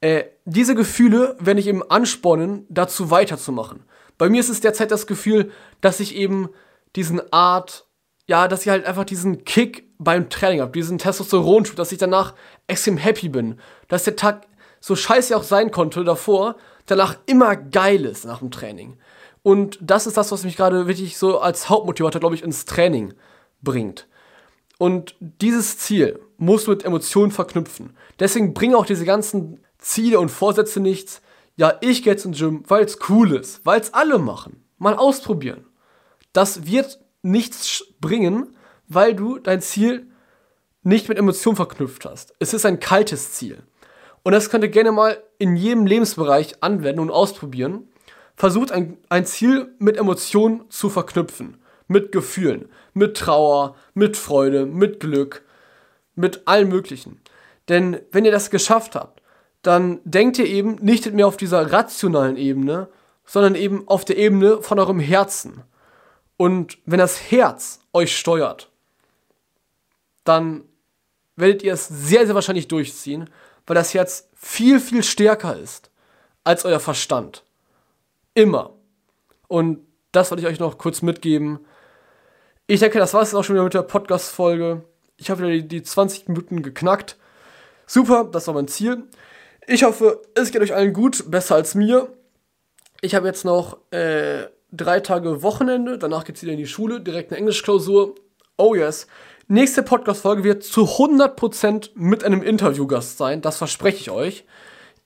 Äh, 0.00 0.24
diese 0.44 0.74
Gefühle 0.74 1.36
werden 1.40 1.58
ich 1.58 1.66
eben 1.66 1.82
anspornen, 1.82 2.66
dazu 2.68 3.10
weiterzumachen. 3.10 3.84
Bei 4.18 4.28
mir 4.28 4.40
ist 4.40 4.50
es 4.50 4.60
derzeit 4.60 4.90
das 4.90 5.06
Gefühl, 5.06 5.50
dass 5.80 6.00
ich 6.00 6.14
eben 6.14 6.50
diesen 6.96 7.20
Art, 7.32 7.86
ja, 8.26 8.46
dass 8.48 8.62
ich 8.62 8.68
halt 8.68 8.84
einfach 8.84 9.04
diesen 9.04 9.44
Kick 9.44 9.88
beim 9.98 10.28
Training 10.28 10.60
habe, 10.60 10.72
diesen 10.72 10.98
Testosteronschub, 10.98 11.76
dass 11.76 11.92
ich 11.92 11.98
danach 11.98 12.34
extrem 12.66 12.96
happy 12.96 13.28
bin, 13.28 13.58
dass 13.88 14.04
der 14.04 14.16
Tag 14.16 14.46
so 14.84 14.96
scheiße 14.96 15.34
auch 15.34 15.44
sein 15.44 15.70
konnte 15.70 16.04
davor, 16.04 16.56
danach 16.84 17.16
immer 17.24 17.56
geil 17.56 18.04
ist 18.04 18.26
nach 18.26 18.40
dem 18.40 18.50
Training. 18.50 18.98
Und 19.42 19.78
das 19.80 20.06
ist 20.06 20.18
das, 20.18 20.30
was 20.30 20.44
mich 20.44 20.58
gerade 20.58 20.86
wirklich 20.86 21.16
so 21.16 21.38
als 21.38 21.70
Hauptmotivator, 21.70 22.20
glaube 22.20 22.34
ich, 22.34 22.42
ins 22.42 22.66
Training 22.66 23.14
bringt. 23.62 24.06
Und 24.76 25.14
dieses 25.20 25.78
Ziel 25.78 26.20
musst 26.36 26.66
du 26.66 26.72
mit 26.72 26.84
Emotionen 26.84 27.32
verknüpfen. 27.32 27.96
Deswegen 28.18 28.52
bringen 28.52 28.74
auch 28.74 28.84
diese 28.84 29.06
ganzen 29.06 29.64
Ziele 29.78 30.20
und 30.20 30.28
Vorsätze 30.28 30.80
nichts. 30.80 31.22
Ja, 31.56 31.78
ich 31.80 32.02
gehe 32.02 32.12
jetzt 32.12 32.26
ins 32.26 32.38
Gym, 32.38 32.62
weil 32.68 32.84
es 32.84 32.98
cool 33.08 33.32
ist, 33.32 33.64
weil 33.64 33.80
es 33.80 33.94
alle 33.94 34.18
machen. 34.18 34.64
Mal 34.76 34.96
ausprobieren. 34.96 35.64
Das 36.34 36.66
wird 36.66 37.00
nichts 37.22 37.86
bringen, 38.02 38.54
weil 38.86 39.14
du 39.14 39.38
dein 39.38 39.62
Ziel 39.62 40.10
nicht 40.82 41.08
mit 41.08 41.16
Emotionen 41.16 41.56
verknüpft 41.56 42.04
hast. 42.04 42.34
Es 42.38 42.52
ist 42.52 42.66
ein 42.66 42.80
kaltes 42.80 43.32
Ziel. 43.32 43.62
Und 44.24 44.32
das 44.32 44.50
könnt 44.50 44.64
ihr 44.64 44.70
gerne 44.70 44.90
mal 44.90 45.22
in 45.38 45.54
jedem 45.54 45.86
Lebensbereich 45.86 46.56
anwenden 46.62 47.00
und 47.00 47.10
ausprobieren. 47.10 47.88
Versucht 48.34 48.72
ein, 48.72 48.96
ein 49.08 49.26
Ziel 49.26 49.72
mit 49.78 49.96
Emotionen 49.96 50.68
zu 50.70 50.88
verknüpfen. 50.88 51.58
Mit 51.86 52.10
Gefühlen, 52.10 52.70
mit 52.94 53.16
Trauer, 53.16 53.76
mit 53.92 54.16
Freude, 54.16 54.64
mit 54.64 54.98
Glück, 54.98 55.44
mit 56.14 56.48
allem 56.48 56.70
Möglichen. 56.70 57.20
Denn 57.68 58.00
wenn 58.10 58.24
ihr 58.24 58.32
das 58.32 58.50
geschafft 58.50 58.94
habt, 58.94 59.20
dann 59.60 60.00
denkt 60.04 60.38
ihr 60.38 60.46
eben 60.46 60.76
nicht 60.76 61.12
mehr 61.12 61.26
auf 61.26 61.36
dieser 61.36 61.70
rationalen 61.72 62.38
Ebene, 62.38 62.88
sondern 63.26 63.54
eben 63.54 63.86
auf 63.86 64.06
der 64.06 64.16
Ebene 64.16 64.62
von 64.62 64.78
eurem 64.78 65.00
Herzen. 65.00 65.62
Und 66.38 66.78
wenn 66.86 66.98
das 66.98 67.30
Herz 67.30 67.80
euch 67.92 68.16
steuert, 68.16 68.70
dann 70.24 70.64
werdet 71.36 71.62
ihr 71.62 71.74
es 71.74 71.86
sehr, 71.88 72.24
sehr 72.26 72.34
wahrscheinlich 72.34 72.68
durchziehen, 72.68 73.28
weil 73.66 73.74
das 73.74 73.94
Herz 73.94 74.28
viel, 74.34 74.80
viel 74.80 75.02
stärker 75.02 75.56
ist 75.56 75.90
als 76.44 76.64
euer 76.64 76.80
Verstand. 76.80 77.44
Immer. 78.34 78.74
Und 79.48 79.86
das 80.12 80.30
wollte 80.30 80.42
ich 80.42 80.48
euch 80.48 80.60
noch 80.60 80.78
kurz 80.78 81.02
mitgeben. 81.02 81.60
Ich 82.66 82.80
denke, 82.80 82.98
das 82.98 83.14
war 83.14 83.22
es 83.22 83.34
auch 83.34 83.44
schon 83.44 83.54
wieder 83.54 83.64
mit 83.64 83.74
der 83.74 83.82
Podcast-Folge. 83.82 84.84
Ich 85.16 85.30
habe 85.30 85.42
wieder 85.42 85.52
die, 85.52 85.68
die 85.68 85.82
20 85.82 86.28
Minuten 86.28 86.62
geknackt. 86.62 87.16
Super, 87.86 88.24
das 88.24 88.46
war 88.46 88.54
mein 88.54 88.68
Ziel. 88.68 89.04
Ich 89.66 89.84
hoffe, 89.84 90.22
es 90.34 90.50
geht 90.50 90.62
euch 90.62 90.74
allen 90.74 90.92
gut, 90.92 91.30
besser 91.30 91.54
als 91.54 91.74
mir. 91.74 92.08
Ich 93.00 93.14
habe 93.14 93.26
jetzt 93.26 93.44
noch 93.44 93.78
äh, 93.90 94.46
drei 94.72 95.00
Tage 95.00 95.42
Wochenende, 95.42 95.98
danach 95.98 96.24
geht 96.24 96.36
es 96.36 96.42
wieder 96.42 96.52
in 96.52 96.58
die 96.58 96.66
Schule, 96.66 97.00
direkt 97.00 97.30
eine 97.30 97.38
Englischklausur. 97.38 98.14
Oh 98.56 98.74
yes. 98.74 99.06
Nächste 99.46 99.82
Podcast-Folge 99.82 100.42
wird 100.42 100.64
zu 100.64 100.84
100% 100.84 101.90
mit 101.94 102.24
einem 102.24 102.42
Interviewgast 102.42 103.18
sein. 103.18 103.42
Das 103.42 103.58
verspreche 103.58 103.98
ich 103.98 104.10
euch. 104.10 104.44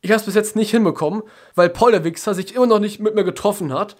Ich 0.01 0.11
habe 0.11 0.21
es 0.21 0.27
bis 0.27 0.37
jetzt 0.37 0.55
nicht 0.55 0.71
hinbekommen, 0.71 1.23
weil 1.57 1.69
Paul 1.69 1.91
der 1.91 2.05
Wichser 2.05 2.35
sich 2.35 2.55
immer 2.55 2.67
noch 2.67 2.79
nicht 2.79 3.01
mit 3.01 3.17
mir 3.17 3.25
getroffen 3.25 3.73
hat. 3.73 3.97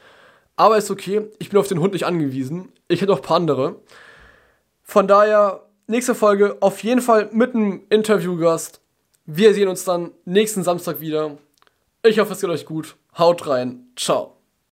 Aber 0.55 0.77
ist 0.77 0.91
okay, 0.91 1.29
ich 1.39 1.51
bin 1.51 1.59
auf 1.59 1.69
den 1.69 1.81
Hund 1.81 1.93
nicht 1.93 2.07
angewiesen. 2.07 2.73
Ich 2.87 3.01
hätte 3.01 3.13
auch 3.13 3.19
ein 3.19 3.23
paar 3.23 3.37
andere. 3.37 3.81
Von 4.83 5.09
daher, 5.09 5.67
nächste 5.87 6.15
Folge 6.15 6.57
auf 6.61 6.83
jeden 6.85 7.01
Fall 7.01 7.29
mit 7.33 7.55
einem 7.55 7.83
Interviewgast. 7.91 8.81
Wir 9.27 9.55
sehen 9.55 9.69
uns 9.69 9.85
dann 9.85 10.13
nächsten 10.25 10.63
Samstag 10.63 11.01
wieder. 11.01 11.37
Ich 12.05 12.19
hoffe, 12.21 12.33
es 12.33 12.41
geht 12.41 12.51
euch 12.51 12.65
gut. 12.65 12.97
Haut 13.17 13.47
rein. 13.49 13.91
Ciao. 13.97 14.38